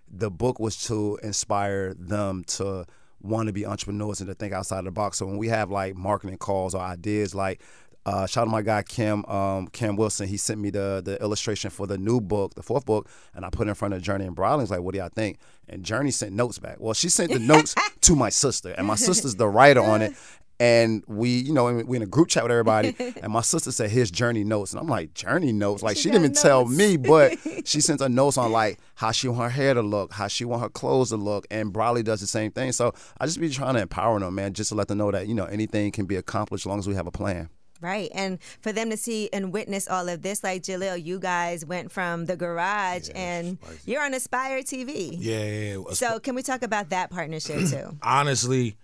the 0.09 0.31
book 0.31 0.59
was 0.61 0.77
to 0.87 1.19
inspire 1.23 1.93
them 1.95 2.45
to 2.57 2.87
want 3.21 3.49
to 3.49 3.53
be 3.53 3.67
entrepreneurs 3.67 4.21
and 4.21 4.29
to 4.29 4.35
think 4.35 4.53
outside 4.53 4.81
of 4.81 4.85
the 4.87 4.91
box. 4.91 5.19
So 5.19 5.27
when 5.27 5.39
we 5.39 5.49
have 5.49 5.71
like 5.71 5.97
marketing 5.97 6.39
calls 6.39 6.75
or 6.75 6.81
ideas, 6.81 7.35
like 7.35 7.61
uh, 8.07 8.27
shout 8.27 8.43
out 8.43 8.45
to 8.47 8.51
my 8.51 8.63
guy 8.63 8.83
Kim 8.83 9.25
um, 9.27 9.69
Kim 9.69 9.95
Wilson. 9.97 10.29
He 10.29 10.39
sent 10.39 10.61
me 10.61 10.71
the 10.71 11.03
the 11.05 11.21
illustration 11.21 11.71
for 11.71 11.87
the 11.87 11.99
new 11.99 12.21
book, 12.21 12.55
the 12.55 12.63
fourth 12.63 12.87
book, 12.87 13.09
and 13.35 13.45
I 13.45 13.51
put 13.51 13.67
it 13.67 13.71
in 13.71 13.75
front 13.75 13.93
of 13.93 14.01
Journey 14.01 14.25
and. 14.25 14.61
He's 14.61 14.71
like, 14.71 14.81
"What 14.81 14.93
do 14.93 14.99
y'all 14.99 15.11
think?" 15.11 15.39
And 15.69 15.85
Journey 15.85 16.11
sent 16.11 16.33
notes 16.33 16.59
back. 16.59 16.77
Well, 16.79 16.95
she 16.95 17.11
sent 17.11 17.33
the 17.33 17.39
notes 17.39 17.75
to 18.03 18.17
my 18.17 18.31
sister, 18.31 18.71
and 18.71 18.87
my 18.87 18.95
sister's 18.95 19.35
the 19.35 19.49
writer 19.49 19.83
on 19.83 20.01
it. 20.01 20.15
And 20.61 21.05
we, 21.07 21.31
you 21.31 21.53
know, 21.53 21.73
we 21.73 21.97
in 21.97 22.03
a 22.03 22.07
group 22.07 22.29
chat 22.29 22.43
with 22.43 22.51
everybody, 22.51 22.97
and 23.23 23.33
my 23.33 23.43
sister 23.43 23.71
said, 23.71 23.91
"Here's 23.91 24.11
journey 24.11 24.43
notes," 24.43 24.73
and 24.73 24.81
I'm 24.81 24.89
like, 24.89 25.15
"Journey 25.15 25.53
notes?" 25.53 25.83
Like 25.83 25.97
She 25.97 26.05
she, 26.05 26.11
didn't 26.11 26.25
even 26.25 26.35
tell 26.35 26.65
me, 26.65 26.97
but 26.97 27.39
she 27.65 27.81
sent 27.81 28.01
her 28.01 28.09
notes 28.09 28.37
on 28.37 28.51
like 28.51 28.81
how 28.97 29.13
she 29.13 29.29
want 29.29 29.41
her 29.41 29.51
hair 29.51 29.75
to 29.75 29.83
look, 29.83 30.13
how 30.13 30.27
she 30.27 30.45
want 30.45 30.63
her 30.63 30.69
clothes 30.69 31.11
to 31.11 31.17
look, 31.17 31.47
and 31.51 31.73
Bradley 31.73 32.03
does 32.03 32.21
the 32.21 32.27
same 32.27 32.51
thing. 32.51 32.73
So 32.73 32.93
I 33.21 33.27
just 33.27 33.41
be 33.41 33.51
trying 33.51 33.75
to 33.75 33.83
empower 33.83 34.19
them, 34.19 34.35
man, 34.35 34.53
just 34.53 34.71
to 34.71 34.75
let 34.75 34.89
them 34.89 34.99
know 34.99 35.13
that 35.13 35.29
you 35.29 35.35
know 35.35 35.45
anything 35.45 35.93
can 35.93 36.07
be 36.07 36.17
accomplished 36.17 36.63
as 36.63 36.67
long 36.67 36.79
as 36.81 36.89
we 36.89 36.95
have 36.95 37.07
a 37.07 37.13
plan. 37.13 37.51
Right. 37.81 38.11
And 38.15 38.39
for 38.61 38.73
them 38.73 38.91
to 38.91 38.97
see 38.97 39.29
and 39.33 39.53
witness 39.53 39.89
all 39.89 40.09
of 40.09 40.23
this, 40.23 40.43
like 40.43 40.63
Jahliel, 40.63 41.05
you 41.05 41.21
guys 41.21 41.65
went 41.65 41.93
from 41.93 42.27
the 42.27 42.37
garage 42.37 43.09
and 43.15 43.59
you're 43.87 44.03
on 44.03 44.15
Aspire 44.15 44.63
TV. 44.63 45.17
Yeah, 45.19 45.45
yeah. 45.45 45.83
yeah. 45.87 45.93
So 45.93 46.19
can 46.19 46.35
we 46.35 46.43
talk 46.43 46.63
about 46.63 46.91
that 46.91 47.11
partnership 47.11 47.69
too? 47.69 47.97
honestly, 48.03 48.77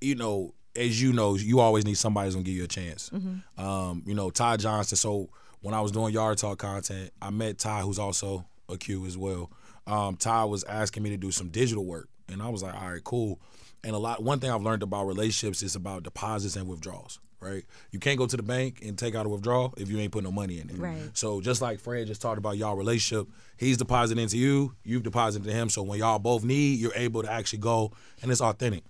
you 0.00 0.16
know, 0.16 0.54
as 0.76 1.00
you 1.00 1.12
know, 1.12 1.34
you 1.34 1.60
always 1.60 1.84
need 1.84 1.98
somebody 1.98 2.26
who's 2.26 2.34
gonna 2.34 2.44
give 2.44 2.54
you 2.54 2.64
a 2.64 2.68
chance. 2.68 3.10
Mm-hmm. 3.10 3.64
Um, 3.64 4.02
you 4.06 4.14
know, 4.14 4.30
Ty 4.30 4.56
Johnson. 4.58 4.96
So 4.96 5.28
when 5.60 5.74
I 5.74 5.80
was 5.80 5.92
doing 5.92 6.12
Yard 6.12 6.38
Talk 6.38 6.58
content, 6.58 7.10
I 7.20 7.30
met 7.30 7.58
Ty, 7.58 7.80
who's 7.82 7.98
also 7.98 8.44
a 8.68 8.76
Q 8.76 9.06
as 9.06 9.16
well. 9.16 9.50
Um, 9.86 10.16
Ty 10.16 10.44
was 10.44 10.64
asking 10.64 11.02
me 11.02 11.10
to 11.10 11.16
do 11.16 11.30
some 11.30 11.48
digital 11.48 11.84
work, 11.84 12.08
and 12.28 12.42
I 12.42 12.48
was 12.48 12.62
like, 12.62 12.74
all 12.74 12.90
right, 12.90 13.04
cool. 13.04 13.40
And 13.84 13.94
a 13.94 13.98
lot, 13.98 14.22
one 14.22 14.38
thing 14.38 14.50
I've 14.50 14.62
learned 14.62 14.82
about 14.82 15.06
relationships 15.06 15.62
is 15.62 15.74
about 15.74 16.04
deposits 16.04 16.56
and 16.56 16.68
withdrawals. 16.68 17.18
Right, 17.40 17.64
you 17.90 17.98
can't 17.98 18.18
go 18.18 18.26
to 18.26 18.36
the 18.36 18.42
bank 18.44 18.82
and 18.86 18.96
take 18.96 19.16
out 19.16 19.26
a 19.26 19.28
withdrawal 19.28 19.74
if 19.76 19.90
you 19.90 19.98
ain't 19.98 20.12
put 20.12 20.22
no 20.22 20.30
money 20.30 20.60
in 20.60 20.70
it. 20.70 20.78
Right. 20.78 21.10
So 21.12 21.40
just 21.40 21.60
like 21.60 21.80
Fred 21.80 22.06
just 22.06 22.22
talked 22.22 22.38
about 22.38 22.56
y'all 22.56 22.76
relationship, 22.76 23.26
he's 23.56 23.76
depositing 23.76 24.22
into 24.22 24.38
you, 24.38 24.76
you've 24.84 25.02
deposited 25.02 25.44
to 25.48 25.52
him. 25.52 25.68
So 25.68 25.82
when 25.82 25.98
y'all 25.98 26.20
both 26.20 26.44
need, 26.44 26.78
you're 26.78 26.94
able 26.94 27.20
to 27.24 27.32
actually 27.32 27.58
go, 27.58 27.90
and 28.22 28.30
it's 28.30 28.40
authentic. 28.40 28.84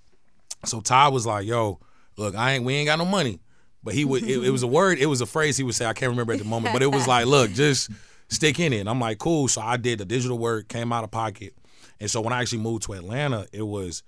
So 0.64 0.81
Ty 0.81 1.09
was 1.09 1.27
like, 1.27 1.46
"Yo, 1.46 1.81
look, 2.16 2.35
I 2.35 2.53
ain't 2.53 2.64
we 2.64 2.75
ain't 2.75 2.87
got 2.87 2.98
no 2.98 3.05
money," 3.05 3.40
but 3.83 3.94
he 3.94 4.05
would. 4.05 4.22
It, 4.22 4.44
it 4.44 4.51
was 4.51 4.62
a 4.62 4.66
word. 4.66 4.98
It 4.98 5.07
was 5.07 5.20
a 5.20 5.27
phrase 5.27 5.57
he 5.57 5.64
would 5.64 5.75
say. 5.75 5.87
I 5.87 5.92
can't 5.92 6.11
remember 6.11 6.33
at 6.33 6.38
the 6.38 6.44
moment, 6.44 6.72
but 6.72 6.83
it 6.83 6.90
was 6.90 7.07
like, 7.07 7.27
"Look, 7.27 7.53
just 7.53 7.90
stick 8.29 8.61
in 8.61 8.72
it." 8.72 8.81
And 8.81 8.88
I'm 8.88 9.01
like, 9.01 9.18
"Cool." 9.18 9.48
So 9.48 9.61
I 9.61 9.77
did 9.77 9.98
the 9.98 10.05
digital 10.05 10.38
work, 10.38 10.68
came 10.68 10.92
out 10.92 11.05
of 11.05 11.11
pocket, 11.11 11.55
and 12.01 12.11
so 12.11 12.20
when 12.20 12.33
I 12.33 12.40
actually 12.40 12.62
moved 12.62 12.85
to 12.85 12.92
Atlanta, 12.94 13.46
it 13.53 13.62
was. 13.62 14.03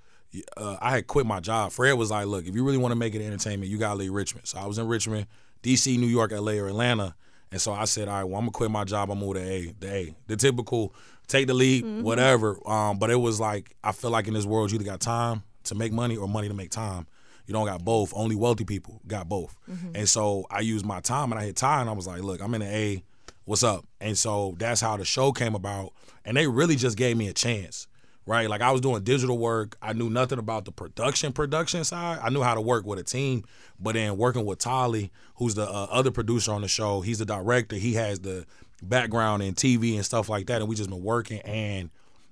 Uh, 0.56 0.76
I 0.80 0.90
had 0.90 1.06
quit 1.06 1.26
my 1.26 1.38
job. 1.38 1.70
Fred 1.70 1.92
was 1.92 2.10
like, 2.10 2.26
"Look, 2.26 2.44
if 2.46 2.56
you 2.56 2.64
really 2.64 2.78
want 2.78 2.90
to 2.90 2.96
make 2.96 3.14
it 3.14 3.24
entertainment, 3.24 3.70
you 3.70 3.78
gotta 3.78 4.00
leave 4.00 4.12
Richmond." 4.12 4.48
So 4.48 4.58
I 4.58 4.66
was 4.66 4.78
in 4.78 4.88
Richmond, 4.88 5.28
D.C., 5.62 5.96
New 5.96 6.08
York, 6.08 6.32
L.A., 6.32 6.58
or 6.58 6.66
Atlanta, 6.66 7.14
and 7.52 7.60
so 7.60 7.72
I 7.72 7.84
said, 7.84 8.08
"All 8.08 8.14
right, 8.14 8.24
well, 8.24 8.38
I'm 8.38 8.42
gonna 8.42 8.50
quit 8.50 8.70
my 8.72 8.82
job. 8.82 9.12
I'm 9.12 9.18
move 9.18 9.36
to 9.36 9.40
A, 9.40 9.72
the 9.78 9.92
A, 9.92 10.14
the 10.26 10.36
typical 10.36 10.92
take 11.28 11.46
the 11.46 11.54
leap, 11.54 11.86
whatever." 11.86 12.58
Um, 12.68 12.98
but 12.98 13.10
it 13.10 13.16
was 13.16 13.38
like 13.38 13.76
I 13.84 13.92
feel 13.92 14.10
like 14.10 14.26
in 14.26 14.34
this 14.34 14.44
world, 14.44 14.72
you 14.72 14.74
either 14.74 14.84
got 14.84 14.98
time 14.98 15.44
to 15.64 15.74
make 15.74 15.92
money 15.92 16.16
or 16.16 16.28
money 16.28 16.48
to 16.48 16.54
make 16.54 16.70
time. 16.70 17.06
You 17.46 17.52
don't 17.52 17.66
got 17.66 17.84
both. 17.84 18.12
Only 18.16 18.36
wealthy 18.36 18.64
people 18.64 19.00
got 19.06 19.28
both. 19.28 19.54
And 19.94 20.08
so 20.08 20.46
I 20.50 20.60
used 20.60 20.86
my 20.86 21.00
time 21.00 21.30
and 21.30 21.40
I 21.40 21.44
hit 21.44 21.56
time 21.56 21.82
and 21.82 21.90
I 21.90 21.92
was 21.92 22.06
like, 22.06 22.22
look, 22.22 22.40
I'm 22.40 22.54
in 22.54 22.60
the 22.60 22.66
A. 22.66 23.02
What's 23.44 23.62
up? 23.62 23.84
And 24.00 24.16
so 24.16 24.54
that's 24.58 24.80
how 24.80 24.96
the 24.96 25.04
show 25.04 25.30
came 25.32 25.54
about. 25.54 25.92
And 26.24 26.36
they 26.36 26.46
really 26.46 26.76
just 26.76 26.96
gave 26.96 27.16
me 27.16 27.28
a 27.28 27.34
chance. 27.34 27.86
Right? 28.26 28.48
Like 28.48 28.62
I 28.62 28.70
was 28.70 28.80
doing 28.80 29.02
digital 29.04 29.36
work. 29.36 29.76
I 29.82 29.92
knew 29.92 30.08
nothing 30.08 30.38
about 30.38 30.64
the 30.64 30.72
production 30.72 31.34
production 31.34 31.84
side. 31.84 32.20
I 32.22 32.30
knew 32.30 32.40
how 32.40 32.54
to 32.54 32.60
work 32.62 32.86
with 32.86 32.98
a 32.98 33.02
team. 33.02 33.44
But 33.78 33.94
then 33.94 34.16
working 34.16 34.46
with 34.46 34.60
Tolly, 34.60 35.12
who's 35.36 35.54
the 35.54 35.68
uh, 35.68 35.88
other 35.90 36.10
producer 36.10 36.52
on 36.52 36.62
the 36.62 36.68
show, 36.68 37.02
he's 37.02 37.18
the 37.18 37.26
director. 37.26 37.76
He 37.76 37.92
has 37.94 38.20
the 38.20 38.46
background 38.82 39.42
in 39.42 39.54
TV 39.54 39.96
and 39.96 40.04
stuff 40.06 40.30
like 40.30 40.46
that. 40.46 40.62
And 40.62 40.68
we 40.70 40.76
just 40.76 40.88
been 40.88 41.02
working 41.04 41.40
and 41.40 41.90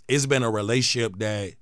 it's 0.08 0.26
been 0.26 0.42
a 0.42 0.50
relationship 0.50 1.18
that 1.18 1.54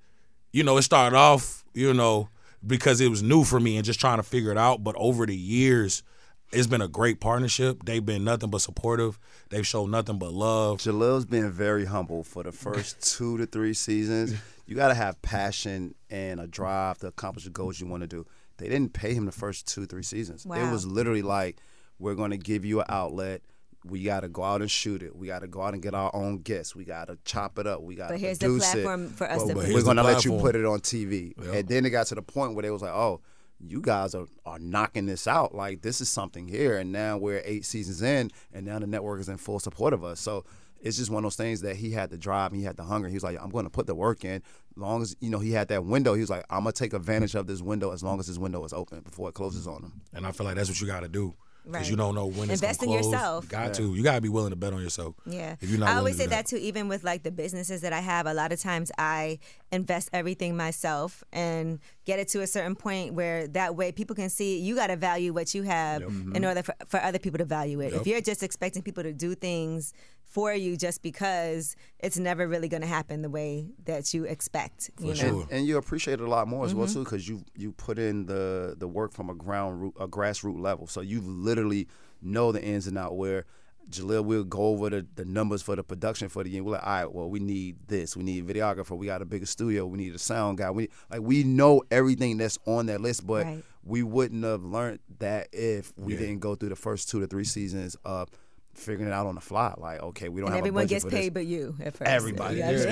you 0.53 0.65
know, 0.65 0.77
it 0.77 0.83
started 0.83 1.17
off, 1.17 1.65
you 1.75 1.95
know, 1.95 2.29
because 2.67 3.01
it 3.01 3.09
was 3.09 3.23
new 3.23 3.45
for 3.45 3.61
me 3.61 3.77
and 3.77 3.85
just 3.85 4.01
trying 4.01 4.19
to 4.19 4.23
figure 4.23 4.51
it 4.51 4.59
out. 4.59 4.83
But 4.85 4.95
over 4.99 5.27
the 5.27 5.37
years, 5.37 6.03
it's 6.53 6.67
been 6.67 6.83
a 6.83 6.89
great 6.89 7.21
partnership. 7.21 7.85
They've 7.85 8.05
been 8.05 8.25
nothing 8.25 8.51
but 8.51 8.61
supportive. 8.61 9.19
They've 9.51 9.67
shown 9.67 9.91
nothing 9.91 10.19
but 10.19 10.33
love. 10.33 10.79
Jahliel's 10.79 11.25
been 11.25 11.51
very 11.51 11.85
humble 11.85 12.25
for 12.25 12.43
the 12.43 12.53
first 12.53 13.01
two 13.17 13.39
to 13.39 13.47
three 13.47 13.75
seasons. 13.75 14.35
You 14.67 14.77
got 14.77 14.89
to 14.89 14.95
have 14.95 15.21
passion 15.23 15.95
and 16.11 16.41
a 16.41 16.47
drive 16.47 16.99
to 16.99 17.09
accomplish 17.09 17.45
the 17.45 17.51
goals 17.51 17.81
you 17.81 17.87
want 17.87 18.03
to 18.03 18.07
do. 18.07 18.27
They 18.59 18.69
didn't 18.69 18.93
pay 18.93 19.15
him 19.15 19.25
the 19.25 19.33
first 19.33 19.67
two, 19.67 19.87
three 19.87 20.03
seasons. 20.03 20.45
It 20.45 20.71
was 20.71 20.87
literally 20.87 21.23
like, 21.23 21.57
we're 21.99 22.15
going 22.15 22.31
to 22.31 22.39
give 22.39 22.65
you 22.65 22.81
an 22.81 22.87
outlet. 22.89 23.43
We 23.85 24.03
got 24.03 24.21
to 24.21 24.29
go 24.29 24.43
out 24.43 24.61
and 24.61 24.71
shoot 24.71 25.03
it. 25.03 25.17
We 25.17 25.27
got 25.27 25.41
to 25.41 25.49
go 25.49 25.63
out 25.63 25.75
and 25.75 25.83
get 25.83 25.95
our 25.95 26.15
own 26.15 26.39
guests. 26.39 26.77
We 26.77 26.85
got 26.85 27.09
to 27.09 27.19
chop 27.25 27.59
it 27.59 27.67
up. 27.67 27.83
We 27.83 27.95
got 27.95 28.09
to 28.09 28.15
But 28.15 28.21
here's 28.21 28.39
the 28.39 28.57
platform 28.59 29.07
it. 29.07 29.13
for 29.13 29.31
us 29.31 29.43
But 29.43 29.49
to 29.49 29.55
we're 29.55 29.83
going 29.83 29.97
to 29.97 30.03
let 30.03 30.25
you 30.25 30.39
put 30.39 30.55
it 30.55 30.65
on 30.65 30.81
TV. 30.81 31.33
Yep. 31.43 31.55
And 31.55 31.69
then 31.69 31.87
it 31.87 31.91
got 31.91 32.07
to 32.09 32.15
the 32.15 32.23
point 32.23 32.55
where 32.55 32.63
they 32.63 32.71
was 32.71 32.83
like, 32.83 32.93
oh, 32.93 33.21
you 33.59 33.81
guys 33.81 34.15
are, 34.15 34.27
are 34.47 34.59
knocking 34.59 35.07
this 35.07 35.27
out. 35.27 35.55
Like, 35.55 35.83
this 35.83 36.01
is 36.01 36.09
something 36.09 36.49
here. 36.49 36.79
And 36.79 36.93
now 36.93 37.19
we're 37.19 37.43
eight 37.45 37.65
seasons 37.65 38.03
in, 38.03 38.31
and 38.53 38.67
now 38.67 38.79
the 38.79 38.87
network 38.87 39.21
is 39.21 39.29
in 39.29 39.37
full 39.37 39.61
support 39.61 39.93
of 39.93 40.05
us. 40.05 40.21
So 40.21 40.45
it's 40.81 40.97
just 40.97 41.11
one 41.11 41.25
of 41.25 41.25
those 41.25 41.37
things 41.37 41.61
that 41.61 41.77
he 41.77 41.91
had 41.91 42.11
the 42.11 42.17
drive, 42.17 42.53
he 42.53 42.63
had 42.63 42.77
the 42.77 42.85
hunger. 42.85 43.09
He 43.09 43.15
was 43.15 43.23
like, 43.23 43.39
I'm 43.41 43.51
going 43.51 43.67
to 43.67 43.71
put 43.71 43.87
the 43.87 43.95
work 43.95 44.25
in. 44.25 44.37
As 44.37 44.77
long 44.77 45.03
as, 45.03 45.17
you 45.21 45.29
know, 45.31 45.39
he 45.39 45.53
had 45.53 45.69
that 45.69 45.85
window, 45.85 46.15
he 46.15 46.21
was 46.21 46.31
like, 46.31 46.45
I'm 46.49 46.63
going 46.63 46.73
to 46.73 46.79
take 46.79 46.95
advantage 46.95 47.35
of 47.35 47.47
this 47.47 47.61
window 47.61 47.93
as 47.93 48.03
long 48.03 48.19
as 48.19 48.27
this 48.27 48.39
window 48.39 48.65
is 48.65 48.73
open 48.73 49.01
before 49.01 49.29
it 49.29 49.35
closes 49.35 49.67
on 49.67 49.83
him. 49.83 50.01
And 50.15 50.27
I 50.27 50.33
feel 50.33 50.47
like 50.47 50.57
that's 50.57 50.69
what 50.69 50.81
you 50.81 50.87
got 50.87 51.01
to 51.01 51.09
do. 51.09 51.35
Because 51.65 51.83
Right. 51.83 51.91
you 51.91 51.97
don't 51.97 52.15
know 52.15 52.27
when 52.27 52.51
it's 52.51 52.63
Invest 52.63 52.81
gonna 52.81 52.93
in 52.93 52.99
close. 53.01 53.13
yourself. 53.13 53.45
You 53.45 53.51
got 53.51 53.75
to. 53.75 53.95
You 53.95 54.03
got 54.03 54.15
to 54.15 54.21
be 54.21 54.29
willing 54.29 54.51
to 54.51 54.57
bet 54.57 54.73
on 54.73 54.83
yourself. 54.83 55.15
Yeah. 55.27 55.57
If 55.61 55.69
you're 55.71 55.79
not 55.79 55.91
I 55.91 55.97
always 55.97 56.17
say 56.17 56.25
do 56.25 56.31
that 56.31 56.47
too, 56.47 56.57
even 56.57 56.89
with 56.89 57.05
like 57.05 57.23
the 57.23 57.31
businesses 57.31 57.83
that 57.83 57.93
I 57.93 58.01
have. 58.01 58.27
A 58.27 58.35
lot 58.35 58.53
of 58.53 58.61
times 58.61 58.91
I 58.99 59.39
invest 59.71 60.11
everything 60.13 60.57
myself 60.57 61.23
and 61.33 61.79
get 62.07 62.19
it 62.19 62.29
to 62.29 62.41
a 62.41 62.47
certain 62.47 62.75
point 62.75 63.15
where 63.15 63.47
that 63.49 63.77
way 63.77 63.93
people 63.93 64.17
can 64.17 64.31
see 64.31 64.59
you 64.59 64.75
got 64.75 64.89
to 64.89 64.97
value 64.97 65.33
what 65.33 65.55
you 65.55 65.63
have 65.63 66.03
in 66.03 66.45
order 66.45 66.63
for, 66.63 66.75
for 66.87 67.01
other 67.03 67.19
people 67.19 67.39
to 67.39 67.45
value 67.45 67.81
it. 67.81 67.93
If 67.93 68.07
you're 68.07 68.21
just 68.21 68.43
expecting 68.43 68.83
people 68.83 69.03
to 69.03 69.13
do 69.13 69.35
things 69.35 69.93
for 70.31 70.55
you 70.55 70.77
just 70.77 71.03
because 71.03 71.75
it's 71.99 72.17
never 72.17 72.47
really 72.47 72.69
going 72.69 72.83
to 72.83 72.87
happen 72.87 73.21
the 73.21 73.29
way 73.29 73.67
that 73.85 74.15
you 74.15 74.25
expect. 74.25 74.91
you 75.01 75.09
know? 75.09 75.15
sure. 75.15 75.49
and 75.51 75.67
you 75.67 75.77
appreciate 75.77 76.15
it 76.15 76.21
a 76.21 76.31
lot 76.31 76.47
more 76.47 76.65
as 76.65 76.75
well 76.75 76.87
mm-hmm. 76.87 77.01
too 77.01 77.05
because 77.05 77.29
you 77.29 77.45
you 77.57 77.73
put 77.73 77.99
in 77.99 78.27
the 78.27 78.77
the 78.79 78.87
work 78.87 79.13
from 79.13 79.29
a 79.29 79.35
ground 79.35 79.81
root 79.81 79.95
a 79.99 80.07
grassroots 80.07 80.61
level 80.61 80.87
so 80.87 81.01
you 81.01 81.21
literally 81.21 81.89
know 82.23 82.53
the 82.53 82.63
ins 82.63 82.87
and 82.87 82.97
out 82.97 83.17
where 83.17 83.45
Jahliel 83.91 84.25
will 84.25 84.45
go 84.45 84.67
over 84.67 84.89
the, 84.89 85.07
the 85.17 85.25
numbers 85.25 85.63
for 85.63 85.75
the 85.75 85.83
production 85.83 86.29
for 86.29 86.45
the 86.45 86.51
year. 86.51 86.63
We're 86.63 86.73
like, 86.73 86.87
all 86.87 86.93
right, 86.93 87.13
well, 87.13 87.29
we 87.29 87.41
need 87.41 87.77
this. 87.89 88.17
We 88.17 88.23
need 88.23 88.49
a 88.49 88.55
videographer. 88.55 88.97
We 88.97 89.07
got 89.07 89.21
a 89.21 89.25
bigger 89.25 89.47
studio. 89.47 89.85
We 89.85 89.99
need 89.99 90.15
a 90.15 90.19
sound 90.19 90.59
guy. 90.59 90.71
We 90.71 90.91
like 91.11 91.23
we 91.23 91.43
know 91.43 91.83
everything 91.91 92.37
that's 92.37 92.57
on 92.67 92.87
that 92.87 93.01
list, 93.01 93.27
but 93.27 93.47
Right. 93.47 93.65
we 93.83 94.05
wouldn't 94.05 94.45
have 94.45 94.63
learned 94.63 95.01
that 95.19 95.49
if 95.53 95.93
we 95.97 96.15
didn't 96.15 96.39
go 96.39 96.55
through 96.55 96.69
the 96.69 96.77
first 96.77 97.11
two 97.11 97.19
to 97.19 97.27
three 97.27 97.43
seasons 97.43 97.97
of 98.05 98.29
figuring 98.75 99.11
it 99.11 99.15
out 99.15 99.27
on 99.27 99.35
the 99.35 99.41
fly. 99.41 99.75
Like, 99.77 100.01
okay, 100.03 100.29
we 100.29 100.41
don't 100.41 100.49
And 100.49 100.57
have 100.57 100.63
everyone 100.63 100.85
a 100.85 100.87
gets 100.87 101.05
for 101.05 101.11
this. 101.11 101.21
paid 101.21 101.35
but 101.35 101.47
you 101.47 101.77
at 101.83 101.97
first. 101.97 102.11
Everybody. 102.11 102.59
Yeah, 102.59 102.71
listen, 102.71 102.91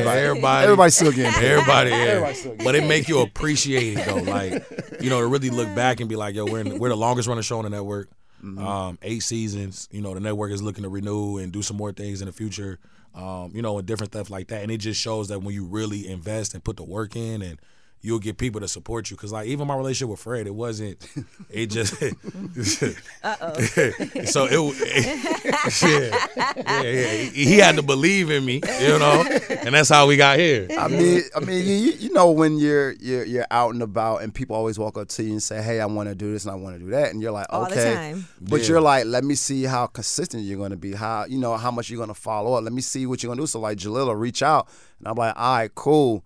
Everybody. 0.00 0.20
everybody, 0.20 0.64
Everybody's 0.64 0.94
still 0.96 1.12
getting 1.12 1.32
paid. 1.32 1.50
Everybody, 1.52 1.90
yeah. 1.90 1.96
Everybody's 1.96 2.38
still 2.40 2.52
getting 2.52 2.64
But 2.64 2.74
it 2.74 2.84
make 2.86 3.08
you 3.08 3.20
appreciate 3.20 3.98
it 3.98 4.06
though. 4.06 4.16
Like, 4.16 5.00
you 5.00 5.10
know, 5.10 5.20
to 5.20 5.26
really 5.26 5.50
look 5.50 5.74
back 5.74 6.00
and 6.00 6.08
be 6.08 6.16
like, 6.16 6.34
yo, 6.34 6.44
we're 6.44 6.60
in, 6.60 6.78
we're 6.78 6.88
the 6.90 6.96
longest 6.96 7.28
running 7.28 7.42
show 7.42 7.58
on 7.58 7.64
the 7.64 7.70
network. 7.70 8.10
Mm-hmm. 8.42 8.58
Um, 8.66 8.98
eight 9.02 9.22
seasons. 9.22 9.88
You 9.92 10.02
know, 10.02 10.14
the 10.14 10.20
network 10.20 10.50
is 10.50 10.62
looking 10.62 10.82
to 10.82 10.88
renew 10.88 11.38
and 11.38 11.52
do 11.52 11.62
some 11.62 11.76
more 11.76 11.92
things 11.92 12.20
in 12.20 12.26
the 12.26 12.32
future. 12.32 12.78
Um, 13.14 13.52
you 13.54 13.60
know, 13.62 13.76
and 13.78 13.86
different 13.86 14.12
stuff 14.12 14.30
like 14.30 14.48
that. 14.48 14.62
And 14.62 14.70
it 14.72 14.78
just 14.78 15.00
shows 15.00 15.28
that 15.28 15.40
when 15.42 15.54
you 15.54 15.64
really 15.66 16.08
invest 16.08 16.54
and 16.54 16.64
put 16.64 16.76
the 16.78 16.82
work 16.82 17.14
in 17.14 17.42
and 17.42 17.58
you'll 18.02 18.18
get 18.18 18.36
people 18.36 18.60
to 18.60 18.68
support 18.68 19.10
you. 19.10 19.16
Cause 19.16 19.32
like 19.32 19.46
even 19.46 19.66
my 19.66 19.76
relationship 19.76 20.10
with 20.10 20.20
Fred, 20.20 20.46
it 20.46 20.54
wasn't. 20.54 20.98
It 21.50 21.66
just. 21.66 22.02
uh 23.22 23.36
oh. 23.42 23.60
so 24.24 24.46
it. 24.50 25.82
yeah, 25.82 26.52
yeah, 26.56 26.82
yeah. 26.82 27.12
He 27.30 27.58
had 27.58 27.76
to 27.76 27.82
believe 27.82 28.30
in 28.30 28.44
me, 28.44 28.54
you 28.80 28.98
know, 28.98 29.22
and 29.50 29.74
that's 29.74 29.90
how 29.90 30.06
we 30.06 30.16
got 30.16 30.38
here. 30.38 30.66
I 30.78 30.88
mean, 30.88 31.22
I 31.36 31.40
mean, 31.40 31.66
you, 31.66 31.92
you 31.92 32.12
know 32.12 32.30
when 32.30 32.58
you're 32.58 32.92
you're 32.92 33.24
you're 33.24 33.46
out 33.50 33.74
and 33.74 33.82
about 33.82 34.22
and 34.22 34.34
people 34.34 34.56
always 34.56 34.78
walk 34.78 34.96
up 34.96 35.08
to 35.08 35.22
you 35.22 35.32
and 35.32 35.42
say, 35.42 35.62
"Hey, 35.62 35.80
I 35.80 35.86
want 35.86 36.08
to 36.08 36.14
do 36.14 36.32
this 36.32 36.44
and 36.46 36.52
I 36.52 36.54
want 36.56 36.78
to 36.78 36.84
do 36.84 36.90
that," 36.92 37.10
and 37.10 37.20
you're 37.20 37.32
like, 37.32 37.46
All 37.50 37.66
"Okay," 37.66 37.94
time. 37.94 38.26
but 38.40 38.62
Yeah. 38.62 38.68
you're 38.68 38.80
like, 38.80 39.04
"Let 39.04 39.24
me 39.24 39.34
see 39.34 39.64
how 39.64 39.86
consistent 39.88 40.44
you're 40.44 40.56
going 40.58 40.70
to 40.70 40.76
be, 40.78 40.94
how 40.94 41.26
you 41.26 41.38
know 41.38 41.56
how 41.58 41.70
much 41.70 41.90
you're 41.90 41.98
going 41.98 42.08
to 42.08 42.14
follow 42.14 42.54
up. 42.54 42.64
Let 42.64 42.72
me 42.72 42.80
see 42.82 43.04
what 43.06 43.22
you're 43.22 43.28
going 43.28 43.38
to 43.38 43.42
do." 43.42 43.46
So 43.46 43.60
like, 43.60 43.76
Jalila, 43.78 44.18
reach 44.18 44.42
out, 44.42 44.68
and 45.00 45.08
I'm 45.08 45.16
like, 45.16 45.34
"All 45.36 45.56
right, 45.56 45.74
cool." 45.74 46.24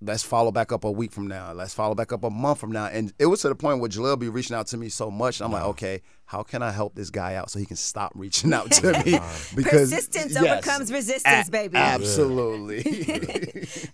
Let's 0.00 0.22
follow 0.22 0.52
back 0.52 0.70
up 0.70 0.84
a 0.84 0.90
week 0.90 1.10
from 1.10 1.26
now. 1.26 1.52
Let's 1.52 1.74
follow 1.74 1.94
back 1.96 2.12
up 2.12 2.22
a 2.22 2.30
month 2.30 2.60
from 2.60 2.70
now. 2.70 2.86
And 2.86 3.12
it 3.18 3.26
was 3.26 3.40
to 3.42 3.48
the 3.48 3.56
point 3.56 3.80
where 3.80 3.90
Jahliel 3.90 4.16
be 4.18 4.28
reaching 4.28 4.54
out 4.54 4.68
to 4.68 4.76
me 4.76 4.88
so 4.90 5.10
much. 5.10 5.40
And 5.40 5.46
I'm 5.46 5.52
like, 5.52 5.64
okay, 5.70 6.02
how 6.26 6.44
can 6.44 6.62
I 6.62 6.70
help 6.70 6.94
this 6.94 7.10
guy 7.10 7.34
out 7.34 7.50
so 7.50 7.58
he 7.58 7.66
can 7.66 7.76
stop 7.76 8.12
reaching 8.14 8.52
out 8.52 8.70
to 8.72 8.92
me? 9.04 9.18
Because 9.56 9.90
Persistence 9.90 10.34
Yes. 10.34 10.44
overcomes 10.64 10.92
resistance, 10.92 11.48
A- 11.48 11.50
baby. 11.50 11.76
Absolutely. 11.76 12.84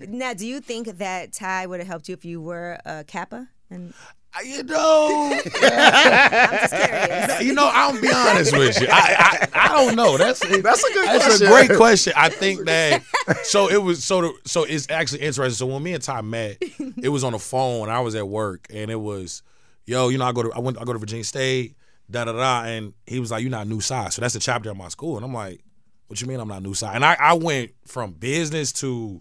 Now, 0.06 0.34
do 0.34 0.46
you 0.46 0.60
think 0.60 0.98
that 0.98 1.32
Ty 1.32 1.66
would 1.66 1.80
have 1.80 1.86
helped 1.88 2.08
you 2.08 2.12
if 2.14 2.24
you 2.24 2.40
were 2.40 2.78
a 2.84 3.04
Kappa? 3.04 3.48
And 3.70 3.94
Uh, 4.36 4.42
you 4.42 4.62
know, 4.64 5.32
I'm 5.62 6.50
just 6.50 6.74
curious. 6.74 7.42
you 7.42 7.52
know, 7.54 7.70
I'll 7.72 8.00
be 8.00 8.12
honest 8.12 8.52
with 8.56 8.80
you. 8.80 8.88
I, 8.90 9.48
I, 9.52 9.66
I 9.66 9.68
don't 9.68 9.94
know. 9.94 10.16
That's 10.16 10.40
That's 10.40 10.50
a 10.50 10.58
good 10.58 11.06
That's 11.06 11.24
question. 11.24 11.46
a 11.46 11.50
great 11.50 11.76
question. 11.76 12.12
I 12.16 12.28
think 12.30 12.64
that 12.66 13.02
so 13.44 13.68
it 13.70 13.80
was 13.82 14.04
so 14.04 14.22
the, 14.22 14.32
so 14.44 14.64
it's 14.64 14.90
actually 14.90 15.20
interesting. 15.20 15.54
So 15.54 15.72
when 15.72 15.82
me 15.82 15.94
and 15.94 16.02
Ty 16.02 16.22
met, 16.22 16.58
it 17.00 17.10
was 17.10 17.22
on 17.22 17.32
the 17.32 17.38
phone. 17.38 17.88
I 17.88 18.00
was 18.00 18.14
at 18.14 18.26
work, 18.26 18.66
and 18.72 18.90
it 18.90 19.00
was 19.00 19.42
yo, 19.86 20.08
you 20.08 20.18
know, 20.18 20.24
I 20.24 20.32
go 20.32 20.42
to 20.42 20.52
I 20.52 20.58
went 20.58 20.80
I 20.80 20.84
go 20.84 20.92
to 20.92 20.98
Virginia 20.98 21.24
State, 21.24 21.76
da 22.10 22.24
da 22.24 22.32
da, 22.32 22.64
and 22.64 22.92
he 23.06 23.20
was 23.20 23.30
like, 23.30 23.42
you're 23.42 23.50
not 23.50 23.68
Nu 23.68 23.80
Psi, 23.80 24.08
so 24.08 24.20
that's 24.20 24.34
the 24.34 24.40
chapter 24.40 24.70
of 24.70 24.76
my 24.76 24.88
school, 24.88 25.16
and 25.16 25.24
I'm 25.24 25.34
like, 25.34 25.60
what 26.08 26.20
you 26.20 26.26
mean 26.26 26.40
I'm 26.40 26.48
not 26.48 26.62
Nu 26.62 26.74
Psi? 26.74 26.92
And 26.92 27.04
I 27.04 27.16
I 27.18 27.34
went 27.34 27.70
from 27.86 28.12
business 28.12 28.72
to. 28.74 29.18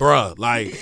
Bruh, 0.00 0.38
like, 0.38 0.74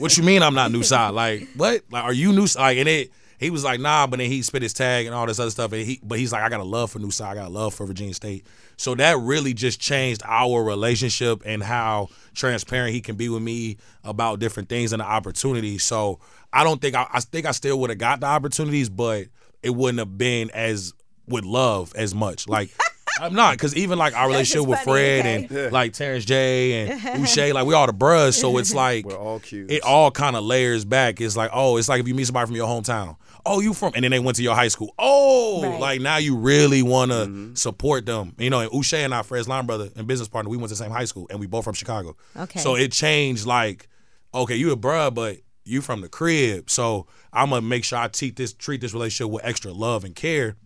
what 0.00 0.16
you 0.16 0.22
mean 0.22 0.44
I'm 0.44 0.54
not 0.54 0.70
Nu 0.70 0.84
Psi? 0.84 1.08
Like, 1.08 1.48
what? 1.56 1.82
Like, 1.90 2.04
are 2.04 2.12
you 2.12 2.32
new? 2.32 2.46
Like, 2.56 2.78
and 2.78 2.88
it, 2.88 3.10
he 3.40 3.50
was 3.50 3.64
like, 3.64 3.80
nah, 3.80 4.06
but 4.06 4.20
then 4.20 4.30
he 4.30 4.42
spit 4.42 4.62
his 4.62 4.72
tag 4.72 5.06
and 5.06 5.14
all 5.14 5.26
this 5.26 5.40
other 5.40 5.50
stuff. 5.50 5.72
And 5.72 5.84
he, 5.84 5.98
but 6.04 6.20
he's 6.20 6.32
like, 6.32 6.44
I 6.44 6.48
got 6.48 6.60
a 6.60 6.64
love 6.64 6.92
for 6.92 7.00
Nu 7.00 7.10
Psi. 7.10 7.28
I 7.28 7.34
got 7.34 7.48
a 7.48 7.50
love 7.50 7.74
for 7.74 7.84
Virginia 7.84 8.14
State. 8.14 8.46
So 8.76 8.94
that 8.94 9.18
really 9.18 9.54
just 9.54 9.80
changed 9.80 10.22
our 10.24 10.62
relationship 10.62 11.42
and 11.44 11.64
how 11.64 12.10
transparent 12.34 12.94
he 12.94 13.00
can 13.00 13.16
be 13.16 13.28
with 13.28 13.42
me 13.42 13.78
about 14.04 14.38
different 14.38 14.68
things 14.68 14.92
and 14.92 15.00
the 15.00 15.06
opportunities. 15.06 15.82
So 15.82 16.20
I 16.52 16.62
don't 16.62 16.80
think 16.80 16.94
I, 16.94 17.08
I 17.12 17.18
think 17.18 17.46
I 17.46 17.50
still 17.50 17.80
would 17.80 17.90
have 17.90 17.98
got 17.98 18.20
the 18.20 18.26
opportunities, 18.26 18.88
but 18.88 19.26
it 19.64 19.70
wouldn't 19.70 19.98
have 19.98 20.16
been 20.16 20.48
as 20.50 20.94
with 21.26 21.44
love 21.44 21.92
as 21.96 22.14
much. 22.14 22.48
Like. 22.48 22.70
I'm 23.20 23.34
not 23.34 23.52
because 23.52 23.74
even 23.76 23.98
like 23.98 24.14
our 24.14 24.28
That's 24.28 24.32
relationship 24.54 24.68
with 24.68 24.80
Fred 24.80 25.20
okay. 25.50 25.64
and 25.64 25.72
like 25.72 25.92
Terrence 25.92 26.24
J 26.24 26.88
and 26.88 27.00
Uche, 27.24 27.52
like 27.52 27.66
we 27.66 27.74
all 27.74 27.86
the 27.86 27.92
bros. 27.92 28.36
So 28.36 28.56
it's 28.58 28.74
like 28.86 29.04
We're 29.06 29.16
all 29.18 29.40
cute. 29.40 29.70
it 29.70 29.82
all 29.82 30.10
kind 30.10 30.36
of 30.36 30.44
layers 30.44 30.84
back. 30.84 31.20
It's 31.20 31.36
like, 31.36 31.50
oh, 31.52 31.76
it's 31.76 31.88
like 31.88 32.00
if 32.00 32.08
you 32.08 32.14
meet 32.14 32.26
somebody 32.26 32.46
from 32.46 32.56
your 32.56 32.66
hometown. 32.68 33.16
Oh, 33.46 33.60
you 33.60 33.72
from, 33.72 33.92
and 33.94 34.04
then 34.04 34.10
they 34.10 34.18
went 34.18 34.36
to 34.36 34.42
your 34.42 34.54
high 34.54 34.68
school. 34.68 34.94
Oh, 34.98 35.62
Right. 35.62 35.80
like 35.80 36.00
now 36.02 36.18
you 36.18 36.36
really 36.36 36.82
want 36.82 37.10
to 37.10 37.16
Mm-hmm. 37.26 37.54
support 37.54 38.04
them. 38.04 38.34
You 38.38 38.50
know, 38.50 38.60
and 38.60 38.70
Uche 38.70 38.92
and 38.98 39.14
I, 39.14 39.22
Fred's 39.22 39.48
line 39.48 39.64
brother 39.64 39.88
and 39.96 40.06
business 40.06 40.28
partner, 40.28 40.50
we 40.50 40.58
went 40.58 40.68
to 40.68 40.74
the 40.74 40.76
same 40.84 40.90
high 40.90 41.06
school, 41.06 41.26
and 41.30 41.40
we 41.40 41.46
both 41.46 41.64
from 41.64 41.72
Chicago. 41.74 42.16
Okay. 42.36 42.60
So 42.60 42.74
it 42.76 42.92
changed. 42.92 43.46
Like, 43.46 43.88
okay, 44.34 44.56
you 44.56 44.70
a 44.72 44.76
bruh, 44.76 45.12
but 45.14 45.38
you 45.64 45.80
from 45.80 46.02
the 46.02 46.08
crib. 46.10 46.68
So 46.68 47.06
I'm 47.32 47.48
gonna 47.48 47.62
make 47.62 47.84
sure 47.84 47.98
I 47.98 48.08
treat 48.08 48.36
this 48.36 48.52
treat 48.52 48.82
this 48.82 48.92
relationship 48.92 49.32
with 49.32 49.44
extra 49.44 49.72
love 49.72 50.04
and 50.04 50.14
care 50.14 50.56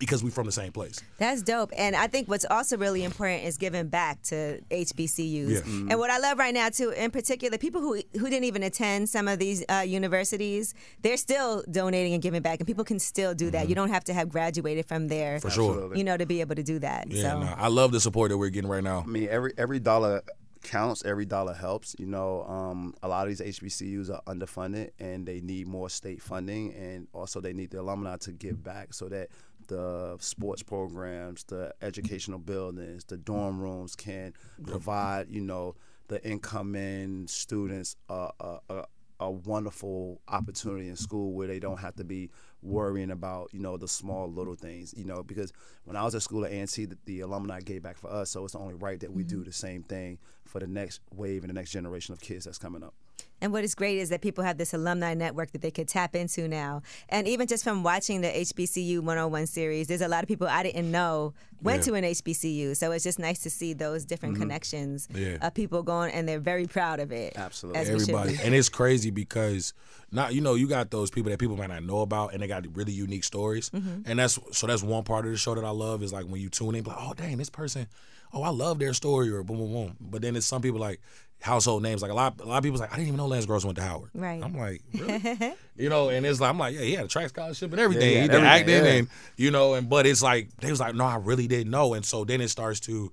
because 0.00 0.24
we're 0.24 0.30
from 0.30 0.46
the 0.46 0.52
same 0.52 0.72
place. 0.72 0.98
That's 1.18 1.42
dope. 1.42 1.70
And 1.76 1.94
I 1.94 2.08
think 2.08 2.26
what's 2.26 2.46
also 2.50 2.76
really 2.76 3.04
important 3.04 3.44
is 3.44 3.56
giving 3.58 3.86
back 3.88 4.20
to 4.24 4.60
HBCUs. 4.70 5.50
Yeah. 5.50 5.90
And 5.90 5.98
what 5.98 6.10
I 6.10 6.18
love 6.18 6.38
right 6.38 6.52
now 6.54 6.70
too, 6.70 6.90
in 6.90 7.10
particular, 7.12 7.58
people 7.58 7.80
who 7.82 8.00
who 8.18 8.28
didn't 8.30 8.44
even 8.44 8.62
attend 8.64 9.08
some 9.08 9.28
of 9.28 9.38
these 9.38 9.62
uh, 9.68 9.84
universities, 9.86 10.74
they're 11.02 11.16
still 11.18 11.62
donating 11.70 12.14
and 12.14 12.22
giving 12.22 12.42
back, 12.42 12.58
and 12.58 12.66
people 12.66 12.82
can 12.84 12.98
still 12.98 13.34
do 13.34 13.50
that. 13.50 13.68
You 13.68 13.74
don't 13.76 13.90
have 13.90 14.02
to 14.04 14.14
have 14.14 14.28
graduated 14.28 14.86
from 14.86 15.06
there, 15.06 15.20
Mm-hmm. 15.36 15.46
For 15.48 15.50
sure. 15.54 15.94
you 15.94 16.02
know, 16.02 16.16
to 16.16 16.26
be 16.26 16.40
able 16.40 16.54
to 16.56 16.62
do 16.62 16.78
that. 16.80 17.08
Yeah, 17.10 17.22
so 17.32 17.40
nah, 17.40 17.54
I 17.56 17.68
love 17.68 17.92
the 17.92 18.00
support 18.00 18.30
that 18.30 18.38
we're 18.38 18.48
getting 18.48 18.70
right 18.70 18.82
now. 18.82 19.04
I 19.06 19.06
mean, 19.06 19.28
every 19.28 19.52
every 19.58 19.78
dollar 19.78 20.22
counts. 20.62 21.04
Every 21.04 21.24
dollar 21.24 21.54
helps. 21.54 21.94
You 21.98 22.06
know, 22.06 22.44
um, 22.44 22.94
a 23.02 23.08
lot 23.08 23.28
of 23.28 23.36
these 23.36 23.58
HBCUs 23.58 24.10
are 24.10 24.22
underfunded, 24.26 24.90
and 24.98 25.26
they 25.26 25.40
need 25.40 25.66
more 25.68 25.88
state 25.90 26.22
funding, 26.22 26.72
and 26.74 27.06
also 27.12 27.40
they 27.40 27.52
need 27.52 27.70
the 27.70 27.80
alumni 27.80 28.16
to 28.18 28.32
give 28.32 28.62
back 28.64 28.92
so 28.94 29.08
that 29.08 29.28
the 29.70 30.16
sports 30.18 30.62
programs, 30.62 31.44
the 31.44 31.72
educational 31.80 32.40
buildings, 32.40 33.04
the 33.04 33.16
dorm 33.16 33.60
rooms 33.60 33.94
can 33.94 34.34
provide. 34.66 35.28
You 35.30 35.40
know, 35.40 35.76
the 36.08 36.22
incoming 36.28 37.28
students 37.28 37.94
a, 38.08 38.30
a, 38.40 38.58
a, 38.68 38.84
a 39.20 39.30
wonderful 39.30 40.20
opportunity 40.26 40.88
in 40.88 40.96
school 40.96 41.32
where 41.32 41.46
they 41.46 41.60
don't 41.60 41.78
have 41.78 41.94
to 41.94 42.04
be 42.04 42.30
worrying 42.62 43.12
about 43.12 43.48
you 43.52 43.60
know 43.60 43.76
the 43.76 43.88
small 43.88 44.30
little 44.30 44.56
things 44.56 44.92
you 44.96 45.04
know 45.04 45.22
because 45.22 45.52
when 45.84 45.96
I 45.96 46.02
was 46.04 46.14
at 46.14 46.22
school 46.22 46.44
at 46.44 46.50
A&T 46.50 46.84
the, 46.84 46.98
the 47.06 47.20
alumni 47.20 47.60
gave 47.60 47.82
back 47.82 47.96
for 47.96 48.10
us 48.10 48.28
so 48.28 48.44
it's 48.44 48.54
only 48.54 48.74
right 48.74 49.00
that 49.00 49.12
we 49.12 49.22
do 49.22 49.36
mm-hmm. 49.36 49.44
the 49.44 49.52
same 49.52 49.82
thing 49.82 50.18
for 50.44 50.58
the 50.58 50.66
next 50.66 51.00
wave 51.14 51.42
and 51.42 51.48
the 51.48 51.54
next 51.54 51.70
generation 51.70 52.12
of 52.12 52.20
kids 52.20 52.44
that's 52.44 52.58
coming 52.58 52.82
up 52.82 52.92
And 53.40 53.52
what 53.52 53.64
is 53.64 53.74
great 53.74 53.98
is 53.98 54.08
that 54.10 54.20
people 54.20 54.44
have 54.44 54.58
this 54.58 54.74
alumni 54.74 55.14
network 55.14 55.52
that 55.52 55.62
they 55.62 55.70
could 55.70 55.88
tap 55.88 56.14
into 56.14 56.46
now. 56.48 56.82
And 57.08 57.26
even 57.26 57.46
just 57.46 57.64
from 57.64 57.82
watching 57.82 58.20
the 58.20 58.28
HBCU 58.28 59.00
101 59.00 59.46
series, 59.46 59.86
there's 59.88 60.00
a 60.02 60.08
lot 60.08 60.22
of 60.22 60.28
people 60.28 60.46
I 60.46 60.62
didn't 60.62 60.90
know 60.90 61.32
went 61.62 61.80
Yeah. 61.80 61.92
to 61.92 61.94
an 61.94 62.04
HBCU. 62.04 62.74
So 62.76 62.92
it's 62.92 63.04
just 63.04 63.18
nice 63.18 63.40
to 63.40 63.50
see 63.50 63.72
those 63.74 64.04
different 64.04 64.36
connections 64.36 65.08
Yeah. 65.14 65.36
of 65.46 65.54
people 65.54 65.82
going, 65.82 66.12
and 66.12 66.28
they're 66.28 66.38
very 66.40 66.66
proud 66.66 67.00
of 67.00 67.12
it. 67.12 67.34
Absolutely. 67.36 67.80
as 67.80 67.88
everybody 67.90 68.38
and 68.42 68.54
it's 68.54 68.68
crazy 68.68 69.10
because 69.10 69.72
not 70.10 70.34
you 70.34 70.40
know 70.40 70.54
you 70.54 70.66
got 70.66 70.90
those 70.90 71.10
people 71.10 71.30
that 71.30 71.38
people 71.38 71.56
might 71.56 71.68
not 71.68 71.82
know 71.84 72.00
about 72.00 72.32
and 72.32 72.42
they 72.42 72.46
got 72.46 72.64
really 72.76 72.92
unique 72.92 73.24
stories 73.24 73.70
Mm-hmm. 73.70 74.02
and 74.06 74.18
that's 74.18 74.38
so 74.52 74.66
that's 74.66 74.82
one 74.82 75.04
part 75.04 75.24
of 75.26 75.30
the 75.32 75.36
show 75.38 75.54
that 75.54 75.64
i 75.64 75.70
love 75.70 76.02
is 76.02 76.12
like 76.12 76.24
when 76.26 76.40
you 76.40 76.48
tune 76.48 76.74
in 76.74 76.84
like 76.84 76.96
oh 76.98 77.14
dang 77.14 77.36
this 77.36 77.50
person 77.50 77.86
oh 78.32 78.42
i 78.42 78.48
love 78.50 78.78
their 78.78 78.92
story 78.94 79.30
or 79.30 79.42
boom 79.42 79.58
boom 79.58 79.72
boom 79.72 79.96
but 80.00 80.22
then 80.22 80.36
it's 80.36 80.46
some 80.46 80.62
people 80.62 80.80
like 80.80 81.00
household 81.40 81.82
names 81.82 82.02
like 82.02 82.10
a 82.10 82.14
lot 82.14 82.38
a 82.40 82.44
lot 82.44 82.58
of 82.58 82.64
people 82.64 82.78
like 82.78 82.92
i 82.92 82.96
didn't 82.96 83.08
even 83.08 83.16
know 83.16 83.26
lance 83.26 83.46
gross 83.46 83.64
went 83.64 83.76
to 83.76 83.82
howard 83.82 84.10
Right. 84.14 84.42
i'm 84.44 84.54
like 84.56 84.82
really 84.92 85.54
you 85.76 85.88
know 85.88 86.10
and 86.10 86.26
it's 86.26 86.38
like 86.40 86.50
i'm 86.50 86.58
like 86.58 86.74
yeah 86.74 86.82
he 86.82 86.92
had 86.92 87.06
a 87.06 87.08
track 87.08 87.30
scholarship 87.30 87.70
and 87.72 87.80
everything 87.80 88.12
Yeah, 88.14 88.22
he 88.22 88.28
did 88.28 88.42
acting 88.44 88.84
yeah. 88.84 88.90
and 88.92 89.08
you 89.36 89.50
know 89.50 89.74
and 89.74 89.88
but 89.88 90.06
it's 90.06 90.22
like 90.22 90.54
they 90.58 90.70
was 90.70 90.80
like 90.80 90.94
no 90.94 91.04
i 91.06 91.16
really 91.16 91.46
didn't 91.48 91.70
know 91.70 91.94
and 91.94 92.04
so 92.04 92.24
then 92.24 92.40
it 92.42 92.48
starts 92.48 92.80
to 92.80 93.10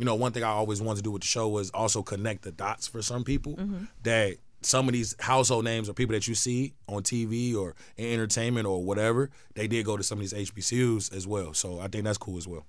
you 0.00 0.04
know, 0.04 0.14
one 0.14 0.30
thing 0.30 0.44
I 0.44 0.50
always 0.50 0.80
wanted 0.80 0.98
to 0.98 1.02
do 1.02 1.10
with 1.10 1.22
the 1.22 1.26
show 1.26 1.48
was 1.48 1.70
also 1.70 2.04
connect 2.04 2.42
the 2.42 2.52
dots 2.52 2.86
for 2.86 3.02
some 3.02 3.24
people 3.24 3.54
Mm-hmm. 3.56 3.86
that 4.04 4.36
some 4.62 4.86
of 4.86 4.92
these 4.92 5.16
household 5.18 5.64
names 5.64 5.88
or 5.88 5.92
people 5.92 6.12
that 6.12 6.28
you 6.28 6.36
see 6.36 6.72
on 6.88 7.02
TV 7.02 7.56
or 7.56 7.74
in 7.96 8.12
entertainment 8.12 8.64
or 8.64 8.80
whatever, 8.84 9.28
they 9.56 9.66
did 9.66 9.84
go 9.84 9.96
to 9.96 10.04
some 10.04 10.18
of 10.18 10.30
these 10.30 10.50
HBCUs 10.52 11.12
as 11.12 11.26
well. 11.26 11.52
So 11.52 11.80
I 11.80 11.88
think 11.88 12.04
that's 12.04 12.16
cool 12.16 12.38
as 12.38 12.46
well. 12.46 12.64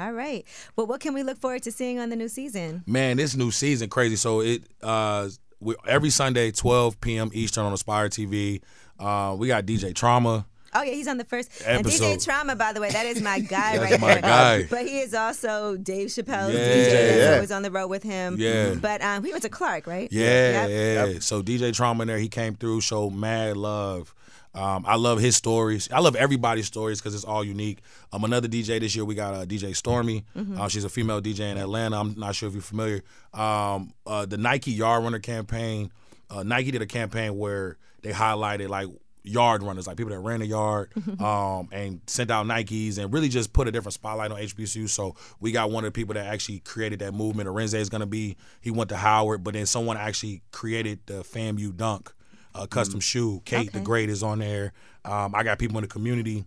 All 0.00 0.12
right. 0.12 0.46
Well, 0.76 0.86
what 0.86 1.00
can 1.00 1.12
we 1.12 1.22
look 1.22 1.38
forward 1.38 1.62
to 1.64 1.72
seeing 1.72 1.98
on 1.98 2.08
the 2.08 2.16
new 2.16 2.28
season? 2.28 2.82
Man, 2.86 3.18
this 3.18 3.36
new 3.36 3.50
season 3.50 3.90
crazy. 3.90 4.16
So 4.16 4.40
it 4.40 4.62
uh 4.82 5.28
we, 5.60 5.74
every 5.86 6.08
Sunday, 6.08 6.50
12 6.52 7.00
p.m. 7.02 7.30
Eastern 7.34 7.64
on 7.66 7.72
Aspire 7.74 8.08
TV. 8.08 8.62
Uh, 8.98 9.34
we 9.38 9.46
got 9.48 9.66
DJ 9.66 9.94
Trauma. 9.94 10.46
Oh 10.72 10.82
yeah, 10.82 10.92
he's 10.92 11.08
on 11.08 11.18
the 11.18 11.24
first. 11.24 11.50
And 11.66 11.84
DJ 11.84 12.22
Trauma, 12.24 12.54
by 12.56 12.72
the 12.72 12.80
way, 12.80 12.90
that 12.90 13.04
is 13.04 13.20
my 13.20 13.40
guy 13.56 13.76
That's 13.76 13.90
right 13.92 14.00
my 14.00 14.12
there. 14.14 14.20
guy. 14.22 14.62
But 14.70 14.86
he 14.86 15.00
is 15.00 15.12
also 15.14 15.76
Dave 15.76 16.08
Chappelle's 16.08 16.54
Yeah. 16.54 16.60
DJ. 16.60 16.92
That's 16.92 17.16
Yeah. 17.18 17.34
always 17.34 17.50
on 17.50 17.62
the 17.62 17.70
road 17.70 17.88
with 17.88 18.02
him. 18.04 18.36
Yeah. 18.38 18.74
But 18.80 19.02
um, 19.02 19.22
he 19.24 19.32
went 19.32 19.42
to 19.42 19.48
Clark, 19.50 19.86
right? 19.86 20.08
Yeah, 20.12 20.66
Yep. 20.66 21.08
yeah. 21.14 21.18
So 21.20 21.42
DJ 21.42 21.74
Trauma 21.74 22.02
in 22.02 22.08
there, 22.08 22.18
he 22.18 22.28
came 22.28 22.54
through, 22.54 22.80
showed 22.82 23.10
mad 23.10 23.56
love. 23.56 24.14
Um, 24.54 24.84
I 24.86 24.96
love 24.96 25.20
his 25.20 25.36
stories. 25.36 25.88
I 25.92 26.00
love 26.00 26.16
everybody's 26.16 26.66
stories 26.66 27.00
because 27.00 27.14
it's 27.14 27.24
all 27.24 27.44
unique. 27.44 27.80
Um, 28.12 28.24
another 28.24 28.48
DJ 28.48 28.80
this 28.80 28.96
year 28.96 29.04
we 29.04 29.14
got 29.14 29.34
uh, 29.34 29.46
DJ 29.46 29.76
Stormy. 29.76 30.24
Uh, 30.58 30.68
she's 30.68 30.84
a 30.84 30.88
female 30.88 31.20
DJ 31.22 31.50
in 31.52 31.58
Atlanta. 31.58 32.00
I'm 32.00 32.18
not 32.18 32.34
sure 32.34 32.48
if 32.48 32.54
you're 32.54 32.62
familiar. 32.62 33.02
Um, 33.32 33.92
uh, 34.06 34.26
the 34.26 34.36
Nike 34.36 34.72
Yard 34.72 35.04
Runner 35.04 35.20
campaign. 35.20 35.92
Uh, 36.28 36.42
Nike 36.42 36.70
did 36.70 36.82
a 36.82 36.86
campaign 36.86 37.38
where 37.38 37.76
they 38.02 38.10
highlighted 38.10 38.68
like 38.68 38.88
yard 39.22 39.62
runners, 39.62 39.86
like 39.86 39.96
people 39.96 40.12
that 40.12 40.18
ran 40.20 40.42
a 40.42 40.44
yard, 40.44 40.90
um, 41.20 41.68
and 41.72 42.00
sent 42.06 42.30
out 42.30 42.46
Nikes 42.46 42.98
and 42.98 43.12
really 43.12 43.28
just 43.28 43.52
put 43.52 43.68
a 43.68 43.72
different 43.72 43.94
spotlight 43.94 44.30
on 44.30 44.38
HBCU. 44.40 44.88
So 44.88 45.14
we 45.40 45.52
got 45.52 45.70
one 45.70 45.84
of 45.84 45.92
the 45.92 45.98
people 45.98 46.14
that 46.14 46.26
actually 46.26 46.60
created 46.60 47.00
that 47.00 47.12
movement. 47.12 47.48
Arenze 47.48 47.74
is 47.74 47.88
going 47.88 48.00
to 48.00 48.06
be, 48.06 48.36
he 48.60 48.70
went 48.70 48.90
to 48.90 48.96
Howard, 48.96 49.44
but 49.44 49.54
then 49.54 49.66
someone 49.66 49.96
actually 49.96 50.42
created 50.50 51.00
the 51.06 51.22
FAMU 51.22 51.76
Dunk 51.76 52.12
uh, 52.54 52.66
custom 52.66 53.00
shoe. 53.00 53.42
Kate 53.44 53.72
the 53.72 53.80
Great 53.80 54.08
is 54.08 54.22
on 54.22 54.38
there. 54.38 54.72
Um, 55.04 55.34
I 55.34 55.42
got 55.42 55.58
people 55.58 55.78
in 55.78 55.82
the 55.82 55.88
community 55.88 56.44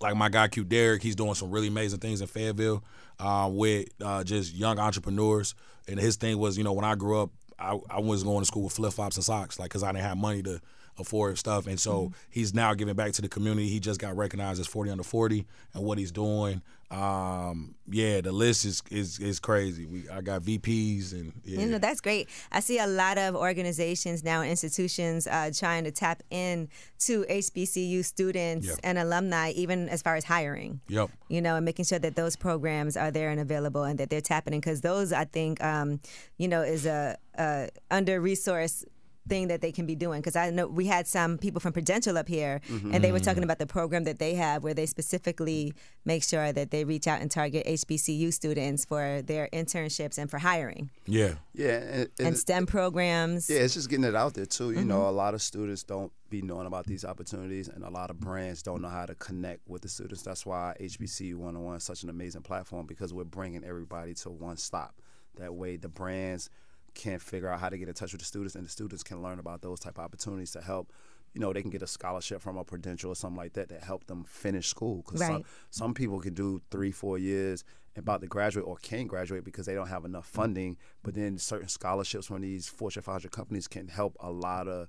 like 0.00 0.16
my 0.16 0.28
guy 0.28 0.48
Q 0.48 0.64
Derek, 0.64 1.02
he's 1.02 1.14
doing 1.14 1.34
some 1.34 1.50
really 1.50 1.68
amazing 1.68 2.00
things 2.00 2.20
in 2.20 2.26
Fayetteville 2.26 2.82
uh, 3.18 3.48
with 3.52 3.88
uh, 4.02 4.24
just 4.24 4.54
young 4.54 4.78
entrepreneurs. 4.78 5.54
And 5.88 6.00
his 6.00 6.16
thing 6.16 6.38
was, 6.38 6.56
you 6.56 6.64
know, 6.64 6.72
when 6.72 6.84
I 6.84 6.94
grew 6.94 7.20
up, 7.20 7.30
I, 7.58 7.78
I 7.90 8.00
was 8.00 8.24
going 8.24 8.40
to 8.40 8.46
school 8.46 8.64
with 8.64 8.72
flip 8.72 8.92
flops 8.92 9.16
and 9.16 9.24
socks, 9.24 9.58
like 9.58 9.70
because 9.70 9.82
I 9.82 9.92
didn't 9.92 10.04
have 10.04 10.16
money 10.16 10.42
to 10.42 10.60
afford 11.00 11.38
stuff. 11.38 11.66
And 11.66 11.78
so 11.80 12.12
he's 12.30 12.54
now 12.54 12.74
giving 12.74 12.94
back 12.94 13.12
to 13.12 13.22
the 13.22 13.28
community. 13.28 13.68
He 13.68 13.80
just 13.80 13.98
got 14.00 14.16
recognized 14.16 14.60
as 14.60 14.66
40 14.66 14.90
under 14.90 15.02
40 15.04 15.46
and 15.74 15.84
what 15.84 15.98
he's 15.98 16.12
doing. 16.12 16.62
Um, 16.90 17.76
yeah, 17.88 18.20
the 18.20 18.32
list 18.32 18.64
is 18.64 18.82
is 18.90 19.20
is 19.20 19.38
crazy. 19.38 19.86
We 19.86 20.08
I 20.08 20.22
got 20.22 20.42
VPs 20.42 21.12
and 21.12 21.32
yeah. 21.44 21.60
You 21.60 21.66
know, 21.66 21.78
that's 21.78 22.00
great. 22.00 22.28
I 22.50 22.58
see 22.58 22.80
a 22.80 22.86
lot 22.88 23.16
of 23.16 23.36
organizations 23.36 24.24
now 24.24 24.40
and 24.40 24.50
institutions 24.50 25.28
uh, 25.28 25.52
trying 25.54 25.84
to 25.84 25.92
tap 25.92 26.24
in 26.30 26.68
to 27.06 27.24
HBCU 27.30 28.04
students 28.04 28.66
Yeah. 28.66 28.74
and 28.82 28.98
alumni, 28.98 29.50
even 29.52 29.88
as 29.88 30.02
far 30.02 30.16
as 30.16 30.24
hiring. 30.24 30.80
Yep. 30.88 31.10
You 31.28 31.40
know, 31.40 31.54
and 31.54 31.64
making 31.64 31.84
sure 31.84 32.00
that 32.00 32.16
those 32.16 32.34
programs 32.34 32.96
are 32.96 33.12
there 33.12 33.30
and 33.30 33.38
available 33.40 33.84
and 33.84 33.96
that 34.00 34.10
they're 34.10 34.20
tapping 34.20 34.52
in 34.54 34.58
because 34.60 34.80
those, 34.80 35.12
I 35.12 35.26
think, 35.26 35.62
um, 35.62 36.00
you 36.38 36.48
know, 36.48 36.62
is 36.62 36.86
a, 36.86 37.16
a 37.38 37.68
under 37.92 38.20
resourced 38.20 38.84
thing 39.30 39.48
that 39.48 39.62
they 39.62 39.72
can 39.72 39.86
be 39.86 39.94
doing 39.94 40.20
because 40.20 40.36
I 40.36 40.50
know 40.50 40.66
we 40.66 40.86
had 40.86 41.06
some 41.06 41.38
people 41.38 41.60
from 41.60 41.72
Prudential 41.72 42.18
up 42.18 42.28
here 42.28 42.60
mm-hmm. 42.68 42.92
and 42.92 43.02
they 43.02 43.12
were 43.12 43.20
talking 43.20 43.44
about 43.44 43.58
the 43.58 43.66
program 43.66 44.04
that 44.04 44.18
they 44.18 44.34
have 44.34 44.64
where 44.64 44.74
they 44.74 44.86
specifically 44.86 45.72
make 46.04 46.22
sure 46.22 46.52
that 46.52 46.70
they 46.70 46.84
reach 46.84 47.06
out 47.06 47.22
and 47.22 47.30
target 47.30 47.64
HBCU 47.66 48.32
students 48.32 48.84
for 48.84 49.22
their 49.22 49.48
internships 49.52 50.18
and 50.18 50.28
for 50.28 50.38
hiring 50.38 50.90
Yeah. 51.06 51.34
yeah 51.54 51.78
and, 51.78 52.08
and 52.18 52.36
STEM 52.36 52.66
programs. 52.66 53.48
Yeah, 53.48 53.60
it's 53.60 53.74
just 53.74 53.88
getting 53.88 54.04
it 54.04 54.16
out 54.16 54.34
there 54.34 54.46
too. 54.46 54.72
You 54.72 54.84
know, 54.84 54.98
mm-hmm. 54.98 55.08
a 55.08 55.12
lot 55.12 55.34
of 55.34 55.40
students 55.40 55.84
don't 55.84 56.12
be 56.28 56.42
knowing 56.42 56.66
about 56.66 56.86
these 56.86 57.04
opportunities, 57.04 57.68
and 57.68 57.84
a 57.84 57.90
lot 57.90 58.10
of 58.10 58.18
brands 58.20 58.62
don't 58.62 58.82
know 58.82 58.88
how 58.88 59.06
to 59.06 59.14
connect 59.14 59.68
with 59.68 59.82
the 59.82 59.88
students. 59.88 60.22
That's 60.22 60.44
why 60.46 60.76
HBCU 60.80 61.34
101 61.34 61.76
is 61.76 61.84
such 61.84 62.02
an 62.02 62.10
amazing 62.10 62.42
platform 62.42 62.86
because 62.86 63.12
we're 63.12 63.24
bringing 63.24 63.64
everybody 63.64 64.14
to 64.14 64.30
one 64.30 64.56
stop. 64.56 64.94
That 65.36 65.54
way, 65.54 65.76
the 65.76 65.88
brands 65.88 66.50
can 66.94 67.18
figure 67.18 67.48
out 67.48 67.60
how 67.60 67.68
to 67.68 67.78
get 67.78 67.88
in 67.88 67.94
touch 67.94 68.12
with 68.12 68.20
the 68.20 68.26
students, 68.26 68.54
and 68.54 68.64
the 68.64 68.70
students 68.70 69.02
can 69.02 69.22
learn 69.22 69.38
about 69.38 69.62
those 69.62 69.80
type 69.80 69.98
of 69.98 70.04
opportunities 70.04 70.52
to 70.52 70.60
help 70.60 70.92
you 71.32 71.40
know, 71.40 71.52
they 71.52 71.62
can 71.62 71.70
get 71.70 71.82
a 71.82 71.86
scholarship 71.86 72.40
from 72.40 72.56
a 72.56 72.64
Prudential 72.64 73.12
or 73.12 73.14
something 73.14 73.36
like 73.36 73.52
that 73.52 73.68
that 73.68 73.84
help 73.84 74.06
them 74.06 74.24
finish 74.24 74.68
school. 74.68 75.02
Because 75.04 75.20
some, 75.20 75.34
Right. 75.36 75.44
some 75.70 75.94
people 75.94 76.18
can 76.20 76.34
do 76.34 76.60
three, 76.70 76.90
four 76.90 77.18
years 77.18 77.64
about 77.96 78.20
to 78.20 78.26
graduate 78.26 78.66
or 78.66 78.76
can 78.76 79.06
graduate 79.06 79.44
because 79.44 79.66
they 79.66 79.74
don't 79.74 79.88
have 79.88 80.04
enough 80.04 80.26
funding. 80.26 80.76
But 81.02 81.14
then 81.14 81.38
certain 81.38 81.68
scholarships 81.68 82.26
from 82.26 82.40
these 82.42 82.68
Fortune 82.68 83.02
500 83.02 83.30
companies 83.30 83.68
can 83.68 83.88
help 83.88 84.16
a 84.20 84.30
lot 84.30 84.66
of 84.68 84.88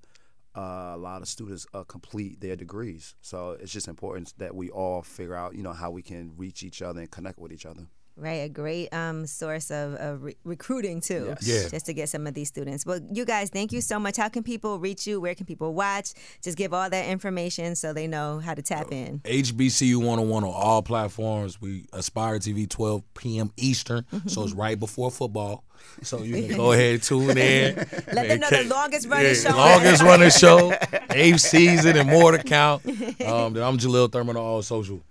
uh, 0.54 0.92
a 0.96 0.98
lot 0.98 1.22
of 1.22 1.30
students 1.30 1.66
uh, 1.74 1.84
complete 1.86 2.42
their 2.42 2.58
degrees. 2.58 3.16
So 3.22 3.52
it's 3.52 3.72
just 3.72 3.88
important 3.88 4.34
that 4.38 4.54
we 4.54 4.70
all 4.70 5.02
figure 5.02 5.34
out, 5.34 5.56
you 5.56 5.64
know, 5.64 5.72
how 5.72 5.92
we 5.92 6.02
can 6.02 6.34
reach 6.36 6.62
each 6.62 6.82
other 6.82 7.00
and 7.00 7.10
connect 7.10 7.40
with 7.40 7.54
each 7.54 7.66
other. 7.66 7.88
Right, 8.18 8.42
a 8.44 8.50
great 8.50 8.94
um, 8.94 9.26
source 9.26 9.72
of, 9.72 9.94
of 9.96 10.24
re- 10.24 10.36
recruiting 10.44 11.02
too, 11.02 11.28
Yes. 11.42 11.48
Yeah. 11.48 11.70
just 11.70 11.86
to 11.88 11.94
get 11.94 12.10
some 12.10 12.28
of 12.28 12.34
these 12.34 12.50
students. 12.50 12.86
Well, 12.86 13.00
you 13.12 13.26
guys, 13.26 13.50
thank 13.50 13.72
you 13.72 13.82
so 13.82 14.00
much. 14.00 14.18
How 14.18 14.30
can 14.30 14.44
people 14.44 14.78
reach 14.80 15.08
you? 15.08 15.20
Where 15.20 15.34
can 15.34 15.46
people 15.46 15.74
watch? 15.74 16.14
Just 16.44 16.58
give 16.58 16.74
all 16.74 16.90
that 16.90 17.06
information 17.08 17.74
so 17.76 17.94
they 17.94 18.08
know 18.08 18.40
how 18.40 18.54
to 18.54 18.62
tap 18.62 18.92
in. 18.92 19.20
HBCU 19.22 19.96
101 19.98 20.44
on 20.44 20.50
all 20.54 20.82
platforms. 20.84 21.60
We 21.62 21.86
Aspire 21.94 22.38
TV 22.38 22.70
12 22.70 23.02
p.m. 23.16 23.52
Eastern, 23.58 24.06
so 24.28 24.44
it's 24.44 24.54
right 24.54 24.80
before 24.80 25.10
football. 25.10 25.64
So 26.04 26.22
you 26.22 26.48
can 26.48 26.58
go 26.58 26.74
ahead 26.74 26.94
and 26.96 27.04
tune 27.04 27.38
in. 27.38 27.76
Let 27.76 28.28
them 28.28 28.40
know 28.40 28.50
the 28.52 28.66
longest 28.70 29.08
running 29.08 29.34
show. 29.34 29.50
Longest 29.50 30.04
running 30.04 30.30
show, 30.30 30.74
eighth 31.12 31.40
season 31.40 31.98
and 31.98 32.08
more 32.10 32.34
to 32.34 32.44
count. 32.44 32.86
Um, 32.86 33.56
I'm 33.56 33.78
Jahliel 33.80 34.12
Thurman 34.12 34.36
on 34.38 34.44
all 34.44 34.62
social. 34.62 35.02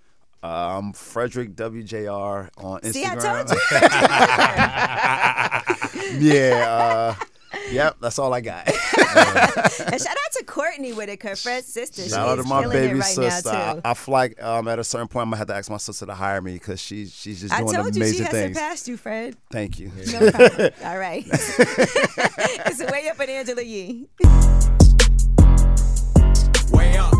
Um, 0.42 0.92
Frederick 0.94 1.55
WJR 1.55 2.48
on 2.57 2.81
Instagram. 2.81 2.92
See, 2.92 3.05
I 3.05 3.14
told 3.16 3.50
you. 3.50 3.57
yeah. 6.33 6.66
Uh, 6.66 7.14
yep, 7.70 7.96
that's 8.00 8.18
all 8.18 8.33
I 8.33 8.40
got. 8.40 8.66
and 8.66 8.76
shout 10.00 10.16
out 10.16 10.33
to 10.38 10.44
Courtney 10.46 10.92
Whitaker, 10.92 11.37
Fred's 11.37 11.66
sister. 11.66 12.09
Shout 12.09 12.26
out 12.26 12.37
to 12.42 12.48
my 12.48 12.66
baby 12.66 12.94
right 12.94 13.05
sister. 13.05 13.50
I. 13.50 13.81
I 13.85 13.94
feel 13.94 14.12
like 14.12 14.42
um, 14.42 14.66
at 14.68 14.79
a 14.79 14.85
certain 14.85 15.09
point, 15.09 15.24
I'm 15.24 15.31
gonna 15.31 15.38
have 15.38 15.48
to 15.48 15.55
ask 15.55 15.70
my 15.70 15.76
sister 15.76 16.07
to 16.07 16.14
hire 16.14 16.40
me 16.40 16.55
because 16.55 16.81
she's 16.81 17.14
she's 17.14 17.42
just 17.42 17.53
I 17.53 17.59
doing 17.59 17.76
amazing 17.76 17.90
things. 17.90 17.90
I 17.90 17.90
told 17.90 17.96
you 17.96 18.03
amazing 18.03 18.16
she 18.16 18.22
has 18.22 18.33
things. 18.33 18.57
surpassed 18.57 18.88
you, 18.88 18.96
Fred. 18.96 19.37
Thank 19.50 19.79
you. 19.79 19.92
No 20.12 20.31
problem. 20.31 20.70
All 20.85 20.98
right. 20.98 21.24
it's 21.29 22.83
way 22.90 23.09
up 23.11 23.20
in 23.20 23.29
Angela 23.29 23.62
Yee. 23.62 24.09
Way 26.72 26.96
up. 26.96 27.19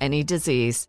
any 0.00 0.22
disease. 0.22 0.88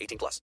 18 0.00 0.18
plus. 0.18 0.40